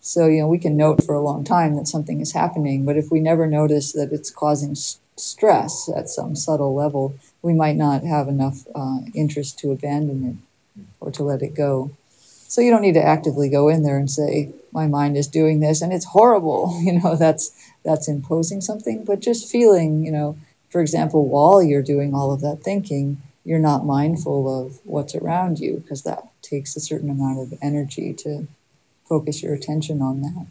So, 0.00 0.26
you 0.26 0.40
know, 0.40 0.48
we 0.48 0.58
can 0.58 0.76
note 0.76 1.04
for 1.04 1.14
a 1.14 1.20
long 1.20 1.44
time 1.44 1.74
that 1.74 1.88
something 1.88 2.20
is 2.20 2.32
happening, 2.32 2.84
but 2.84 2.96
if 2.96 3.10
we 3.10 3.20
never 3.20 3.46
notice 3.46 3.92
that 3.92 4.12
it's 4.12 4.30
causing 4.30 4.76
stress 5.16 5.90
at 5.94 6.08
some 6.08 6.36
subtle 6.36 6.74
level, 6.74 7.16
we 7.42 7.52
might 7.52 7.76
not 7.76 8.04
have 8.04 8.28
enough 8.28 8.66
uh, 8.74 9.00
interest 9.14 9.58
to 9.58 9.72
abandon 9.72 10.24
it 10.24 10.82
or 11.00 11.10
to 11.10 11.22
let 11.22 11.42
it 11.42 11.54
go. 11.54 11.90
So 12.56 12.62
you 12.62 12.70
don't 12.70 12.80
need 12.80 12.94
to 12.94 13.04
actively 13.04 13.50
go 13.50 13.68
in 13.68 13.82
there 13.82 13.98
and 13.98 14.10
say, 14.10 14.54
"My 14.72 14.86
mind 14.86 15.18
is 15.18 15.28
doing 15.28 15.60
this 15.60 15.82
and 15.82 15.92
it's 15.92 16.06
horrible." 16.06 16.80
You 16.86 16.98
know, 16.98 17.14
that's 17.14 17.50
that's 17.84 18.08
imposing 18.08 18.62
something. 18.62 19.04
But 19.04 19.20
just 19.20 19.52
feeling, 19.52 20.06
you 20.06 20.10
know, 20.10 20.38
for 20.70 20.80
example, 20.80 21.28
while 21.28 21.62
you're 21.62 21.82
doing 21.82 22.14
all 22.14 22.32
of 22.32 22.40
that 22.40 22.62
thinking, 22.62 23.20
you're 23.44 23.58
not 23.58 23.84
mindful 23.84 24.48
of 24.48 24.78
what's 24.84 25.14
around 25.14 25.58
you 25.58 25.80
because 25.82 26.02
that 26.04 26.28
takes 26.40 26.74
a 26.74 26.80
certain 26.80 27.10
amount 27.10 27.40
of 27.40 27.58
energy 27.60 28.14
to 28.24 28.48
focus 29.04 29.42
your 29.42 29.52
attention 29.52 30.00
on 30.00 30.22
that. 30.22 30.46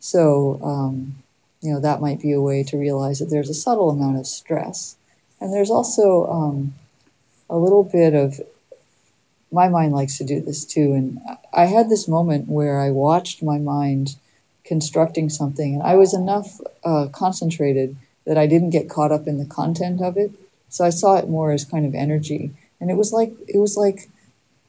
So, 0.00 0.60
um, 0.62 1.22
you 1.62 1.72
know, 1.72 1.80
that 1.80 2.02
might 2.02 2.20
be 2.20 2.32
a 2.32 2.42
way 2.42 2.62
to 2.64 2.76
realize 2.76 3.18
that 3.20 3.30
there's 3.30 3.48
a 3.48 3.54
subtle 3.54 3.88
amount 3.88 4.18
of 4.18 4.26
stress. 4.26 4.96
And 5.40 5.54
there's 5.54 5.70
also 5.70 6.26
um, 6.26 6.74
a 7.48 7.56
little 7.56 7.82
bit 7.82 8.12
of, 8.12 8.42
my 9.54 9.68
mind 9.68 9.92
likes 9.92 10.18
to 10.18 10.24
do 10.24 10.40
this 10.40 10.64
too. 10.64 10.92
And 10.92 11.20
I 11.52 11.66
had 11.66 11.88
this 11.88 12.08
moment 12.08 12.48
where 12.48 12.80
I 12.80 12.90
watched 12.90 13.42
my 13.42 13.58
mind 13.58 14.16
constructing 14.64 15.28
something, 15.28 15.74
and 15.74 15.82
I 15.82 15.94
was 15.94 16.12
enough 16.12 16.60
uh, 16.84 17.06
concentrated 17.12 17.96
that 18.26 18.38
I 18.38 18.46
didn't 18.46 18.70
get 18.70 18.88
caught 18.88 19.12
up 19.12 19.26
in 19.26 19.38
the 19.38 19.46
content 19.46 20.02
of 20.02 20.16
it. 20.16 20.32
So 20.68 20.84
I 20.84 20.90
saw 20.90 21.16
it 21.16 21.28
more 21.28 21.52
as 21.52 21.64
kind 21.64 21.86
of 21.86 21.94
energy. 21.94 22.52
And 22.80 22.90
it 22.90 22.96
was 22.96 23.12
like, 23.12 23.32
it 23.46 23.58
was 23.58 23.76
like 23.76 24.08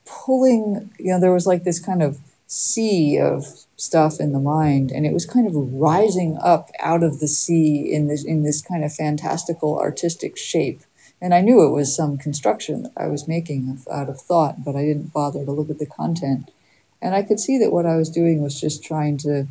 pulling, 0.06 0.92
you 1.00 1.12
know, 1.12 1.20
there 1.20 1.34
was 1.34 1.48
like 1.48 1.64
this 1.64 1.80
kind 1.80 2.04
of 2.04 2.20
sea 2.48 3.18
of 3.18 3.46
stuff 3.76 4.20
in 4.20 4.32
the 4.32 4.40
mind 4.40 4.92
and 4.92 5.06
it 5.06 5.14
was 5.14 5.26
kind 5.26 5.48
of 5.48 5.56
rising 5.74 6.38
up 6.42 6.70
out 6.80 7.04
of 7.04 7.20
the 7.20 7.28
sea 7.28 7.92
in 7.92 8.08
this 8.08 8.24
in 8.24 8.44
this 8.44 8.62
kind 8.62 8.84
of 8.86 8.94
fantastical 8.94 9.78
artistic 9.80 10.38
shape 10.38 10.82
and 11.22 11.34
i 11.34 11.42
knew 11.42 11.66
it 11.66 11.72
was 11.72 11.96
some 11.96 12.18
construction 12.18 12.84
that 12.84 12.92
i 12.98 13.08
was 13.08 13.28
making 13.28 13.80
out 13.92 14.10
of 14.10 14.20
thought 14.20 14.64
but 14.64 14.76
i 14.76 14.84
didn't 14.84 15.14
bother 15.14 15.46
to 15.46 15.52
look 15.52 15.70
at 15.70 15.80
the 15.80 15.86
content. 15.86 16.52
And 17.02 17.14
i 17.16 17.22
could 17.22 17.40
see 17.40 17.58
that 17.60 17.72
what 17.72 17.86
i 17.86 17.96
was 17.96 18.10
doing 18.10 18.42
was 18.42 18.60
just 18.60 18.84
trying 18.84 19.18
to 19.20 19.48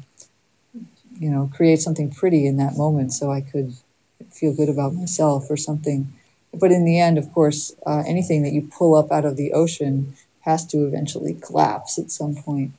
you 1.18 1.30
know 1.30 1.50
create 1.54 1.80
something 1.80 2.10
pretty 2.10 2.46
in 2.46 2.56
that 2.56 2.76
moment 2.76 3.12
so 3.12 3.30
i 3.30 3.40
could 3.40 3.74
feel 4.30 4.54
good 4.54 4.68
about 4.68 4.94
myself 4.94 5.46
or 5.50 5.56
something. 5.56 6.12
But 6.52 6.72
in 6.72 6.84
the 6.84 6.98
end 6.98 7.18
of 7.18 7.32
course 7.32 7.74
uh, 7.86 8.02
anything 8.06 8.42
that 8.42 8.52
you 8.52 8.62
pull 8.62 8.94
up 8.94 9.10
out 9.12 9.24
of 9.24 9.36
the 9.36 9.52
ocean 9.52 10.14
has 10.40 10.66
to 10.66 10.86
eventually 10.86 11.34
collapse 11.34 11.98
at 11.98 12.10
some 12.10 12.34
point. 12.34 12.72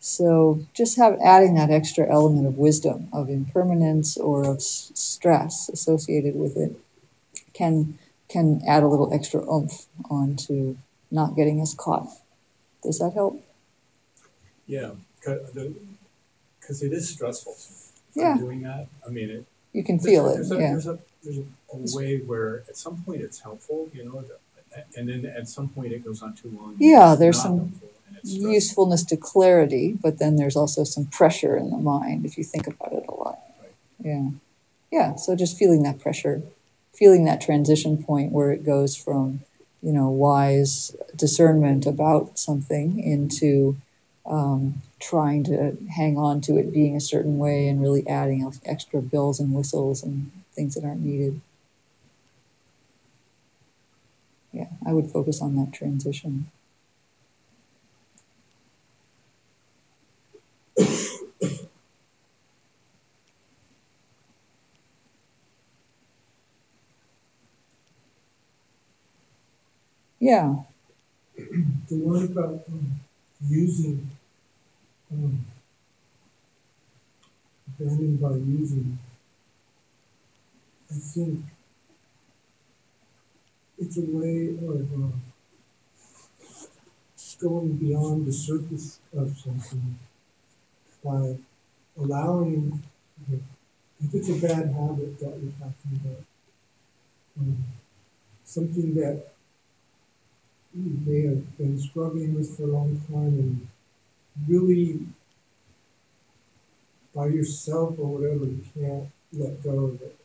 So 0.00 0.64
just 0.74 0.96
have 0.96 1.18
adding 1.22 1.54
that 1.54 1.70
extra 1.70 2.10
element 2.10 2.46
of 2.46 2.56
wisdom, 2.58 3.08
of 3.12 3.28
impermanence, 3.28 4.16
or 4.16 4.44
of 4.44 4.58
s- 4.58 4.92
stress 4.94 5.68
associated 5.68 6.36
with 6.36 6.56
it, 6.56 6.78
can 7.52 7.98
can 8.28 8.60
add 8.66 8.82
a 8.82 8.88
little 8.88 9.12
extra 9.12 9.40
oomph 9.50 9.86
onto 10.10 10.76
not 11.10 11.34
getting 11.36 11.60
us 11.60 11.74
caught. 11.74 12.08
Does 12.82 12.98
that 12.98 13.12
help? 13.14 13.42
Yeah, 14.66 14.90
because 15.18 16.82
it 16.82 16.92
is 16.92 17.08
stressful. 17.08 17.56
Yeah. 18.14 18.36
Doing 18.36 18.62
that, 18.62 18.88
I 19.06 19.10
mean, 19.10 19.30
it, 19.30 19.46
You 19.72 19.82
can 19.84 19.98
feel 19.98 20.32
there's 20.32 20.50
it. 20.50 20.58
a, 20.58 20.60
Yeah. 20.60 20.70
There's 20.72 20.86
a, 20.86 20.98
there's 21.24 21.38
a, 21.38 21.42
a 21.72 21.96
way 21.96 22.18
where 22.18 22.64
at 22.68 22.76
some 22.76 23.02
point 23.02 23.22
it's 23.22 23.40
helpful, 23.40 23.88
you 23.94 24.04
know, 24.04 24.24
and 24.96 25.08
then 25.08 25.24
at 25.24 25.48
some 25.48 25.68
point 25.68 25.92
it 25.92 26.04
goes 26.04 26.22
on 26.22 26.34
too 26.34 26.50
long. 26.58 26.76
Yeah, 26.78 27.14
there's 27.18 27.40
some 27.40 27.58
helpful 27.58 27.88
and 28.08 28.16
it's 28.18 28.30
stressful. 28.30 28.52
Usefulness 28.52 29.04
to 29.04 29.16
clarity, 29.16 29.92
but 30.00 30.18
then 30.18 30.36
there's 30.36 30.56
also 30.56 30.84
some 30.84 31.06
pressure 31.06 31.56
in 31.56 31.70
the 31.70 31.78
mind 31.78 32.26
if 32.26 32.36
you 32.36 32.44
think 32.44 32.66
about 32.66 32.92
it 32.92 33.04
a 33.08 33.14
lot. 33.14 33.38
Right. 33.60 33.72
Yeah. 34.00 34.28
Yeah. 34.90 35.14
So 35.16 35.34
just 35.34 35.56
feeling 35.58 35.82
that 35.84 35.98
pressure, 36.00 36.42
feeling 36.98 37.24
that 37.24 37.40
transition 37.40 38.02
point 38.02 38.32
where 38.32 38.50
it 38.50 38.64
goes 38.64 38.96
from, 38.96 39.40
you 39.82 39.92
know, 39.92 40.08
wise 40.08 40.96
discernment 41.16 41.86
about 41.86 42.38
something 42.38 42.98
into 43.02 43.76
um, 44.26 44.82
trying 45.00 45.44
to 45.44 45.76
hang 45.96 46.18
on 46.18 46.40
to 46.42 46.56
it 46.58 46.72
being 46.72 46.96
a 46.96 47.00
certain 47.00 47.38
way 47.38 47.68
and 47.68 47.80
really 47.80 48.06
adding 48.06 48.50
extra 48.66 49.00
bells 49.00 49.40
and 49.40 49.54
whistles 49.54 50.02
and 50.02 50.30
things 50.54 50.74
that 50.74 50.84
aren't 50.84 51.00
needed. 51.04 51.40
Yeah, 54.52 54.68
I 54.86 54.92
would 54.92 55.10
focus 55.10 55.40
on 55.40 55.56
that 55.56 55.72
transition. 55.72 56.50
Yeah. 70.28 70.56
the 71.88 71.96
one 71.96 72.24
about 72.24 72.62
um, 72.68 73.00
using 73.48 74.08
um, 75.12 75.44
abandoning 77.68 78.16
by 78.16 78.32
using, 78.36 78.98
I 80.90 80.94
think 80.94 81.44
it's 83.78 83.96
a 83.96 84.02
way 84.02 84.48
of 84.66 84.92
uh, 84.92 85.16
going 87.40 87.76
beyond 87.76 88.26
the 88.26 88.32
surface 88.32 88.98
of 89.16 89.36
something 89.38 89.98
by 91.04 91.36
allowing, 91.98 92.82
if 93.30 94.14
it's 94.14 94.28
a 94.30 94.34
bad 94.34 94.72
habit 94.72 95.18
that 95.20 95.30
we're 95.40 95.52
talking 95.58 96.00
about, 96.04 96.24
um, 97.40 97.64
something 98.44 98.94
that 98.96 99.26
you 100.74 101.00
may 101.06 101.22
have 101.22 101.56
been 101.56 101.78
struggling 101.78 102.34
with 102.34 102.56
for 102.56 102.64
a 102.64 102.66
long 102.66 103.00
time 103.08 103.38
and 103.38 103.68
really 104.46 105.00
by 107.14 107.26
yourself 107.26 107.94
or 107.98 108.18
whatever, 108.18 108.44
you 108.44 108.62
can't 108.74 109.08
let 109.32 109.62
go 109.62 109.86
of 109.86 110.02
it. 110.02 110.16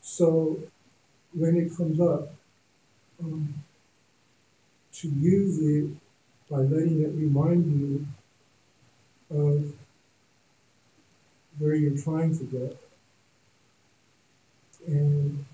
So 0.00 0.58
when 1.32 1.56
it 1.56 1.76
comes 1.76 2.00
up, 2.00 2.34
um, 3.22 3.54
to 4.92 5.08
use 5.08 5.58
it 5.60 5.90
by 6.50 6.58
letting 6.58 7.02
it 7.02 7.12
remind 7.14 7.66
you 7.80 8.06
of 9.30 9.72
where 11.58 11.74
you're 11.74 12.02
trying 12.02 12.36
to 12.38 12.44
get. 12.44 12.76
And 14.86 15.44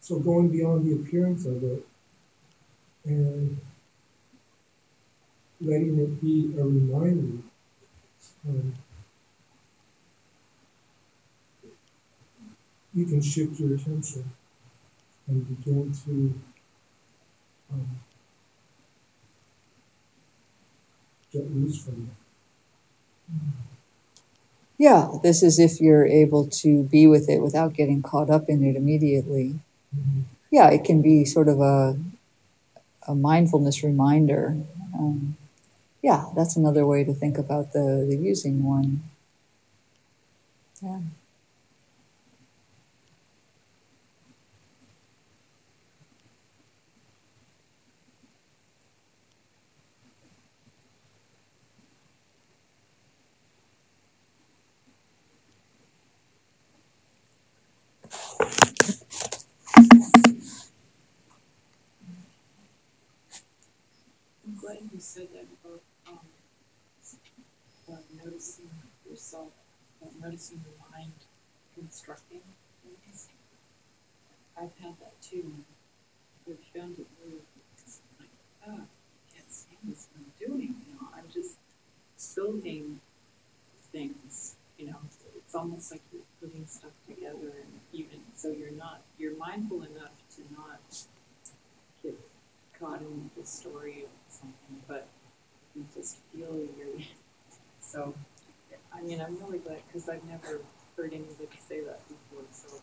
so 0.00 0.18
going 0.18 0.48
beyond 0.48 0.86
the 0.86 0.94
appearance 0.94 1.46
of 1.46 1.62
it 1.62 1.86
and 3.04 3.60
letting 5.60 5.98
it 5.98 6.20
be 6.20 6.54
a 6.58 6.64
reminder. 6.64 7.42
Um, 8.48 8.74
you 12.94 13.06
can 13.06 13.20
shift 13.20 13.58
your 13.60 13.74
attention 13.74 14.24
and 15.28 15.48
begin 15.48 15.92
to 16.04 16.34
um, 17.72 18.00
get 21.32 21.50
loose 21.54 21.84
from 21.84 22.10
it. 22.10 22.16
Yeah, 24.78 25.12
this 25.22 25.42
is 25.42 25.58
if 25.58 25.80
you're 25.80 26.06
able 26.06 26.48
to 26.48 26.82
be 26.84 27.06
with 27.06 27.28
it 27.28 27.40
without 27.40 27.74
getting 27.74 28.02
caught 28.02 28.30
up 28.30 28.48
in 28.48 28.64
it 28.64 28.76
immediately. 28.76 29.60
Yeah, 30.50 30.70
it 30.70 30.84
can 30.84 31.02
be 31.02 31.24
sort 31.24 31.48
of 31.48 31.60
a 31.60 31.98
a 33.08 33.14
mindfulness 33.14 33.82
reminder. 33.82 34.56
Um, 34.98 35.36
yeah, 36.02 36.26
that's 36.36 36.56
another 36.56 36.86
way 36.86 37.04
to 37.04 37.14
think 37.14 37.38
about 37.38 37.72
the 37.72 38.06
the 38.08 38.16
using 38.16 38.64
one. 38.64 39.02
Yeah. 40.82 40.98
I'm 64.46 64.54
glad 64.56 64.78
you 64.92 65.00
said 65.00 65.28
that 65.32 65.46
about, 65.64 65.82
um, 66.08 66.18
about 67.88 68.02
noticing 68.24 68.70
yourself, 69.08 69.52
about 70.02 70.20
noticing 70.20 70.64
the 70.64 70.96
mind 70.96 71.12
constructing 71.74 72.40
things. 72.82 73.28
I've 74.56 74.76
had 74.82 74.98
that 75.00 75.20
too. 75.22 75.52
I've 76.48 76.58
found 76.74 76.98
it 76.98 77.06
really, 77.24 77.40
it's 77.78 78.00
like, 78.18 78.28
ah, 78.66 78.82
I 78.82 79.34
can't 79.34 79.52
stand 79.52 79.78
this, 79.88 80.08
what 80.12 80.26
I'm 80.26 80.56
doing, 80.58 80.74
know, 81.00 81.08
I'm 81.16 81.28
just 81.32 81.56
building 82.34 83.00
things, 83.92 84.56
you 84.78 84.86
know, 84.86 84.96
it's 85.36 85.54
almost 85.54 85.92
like 85.92 86.02
you're 86.12 86.22
putting 86.40 86.66
stuff 86.66 86.92
together 87.06 87.52
and 87.60 87.80
even, 87.92 88.20
so 88.34 88.48
you're 88.50 88.72
not, 88.72 89.02
you're 89.18 89.36
mindful 89.36 89.82
enough 89.82 90.12
to 90.36 90.42
not 90.56 90.80
get 92.02 92.18
caught 92.78 93.00
in 93.00 93.30
the 93.36 93.46
story 93.46 94.04
of 94.04 94.32
something, 94.32 94.82
but 94.88 95.06
you 95.76 95.84
just 95.94 96.18
feel 96.32 96.54
you're, 96.76 97.00
so, 97.80 98.14
I 98.94 99.02
mean, 99.02 99.20
I'm 99.20 99.36
really 99.38 99.58
glad, 99.58 99.80
cause 99.92 100.08
I've 100.08 100.24
never 100.24 100.60
heard 100.96 101.12
anybody 101.12 101.48
say 101.68 101.80
that 101.84 102.00
before, 102.08 102.44
so. 102.52 102.76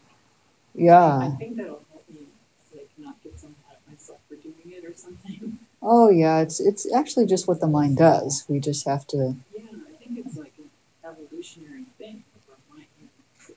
Yeah, 0.75 1.17
I 1.19 1.35
think 1.37 1.57
that'll 1.57 1.83
help 1.91 2.09
me, 2.09 2.27
like, 2.75 2.89
not 2.97 3.21
get 3.23 3.39
so 3.39 3.47
mad 3.47 3.77
at 3.77 3.91
myself 3.91 4.19
for 4.29 4.35
doing 4.35 4.55
it 4.65 4.85
or 4.85 4.95
something. 4.95 5.59
Oh, 5.81 6.09
yeah. 6.09 6.39
It's 6.41 6.59
it's 6.59 6.91
actually 6.93 7.25
just 7.25 7.47
what 7.47 7.61
the 7.61 7.67
mind 7.67 7.97
does. 7.97 8.45
We 8.49 8.59
just 8.59 8.85
have 8.87 9.07
to. 9.07 9.35
Yeah, 9.55 9.63
I 9.63 10.03
think 10.03 10.25
it's 10.25 10.37
like 10.37 10.53
an 10.57 10.69
evolutionary 11.05 11.85
thing 11.97 12.23
of 12.35 12.53
our 12.53 12.77
mind. 12.77 12.87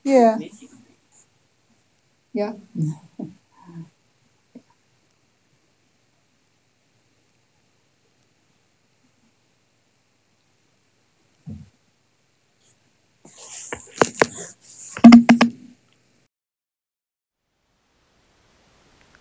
Yeah. 0.03 0.37
Yeah. 2.33 2.53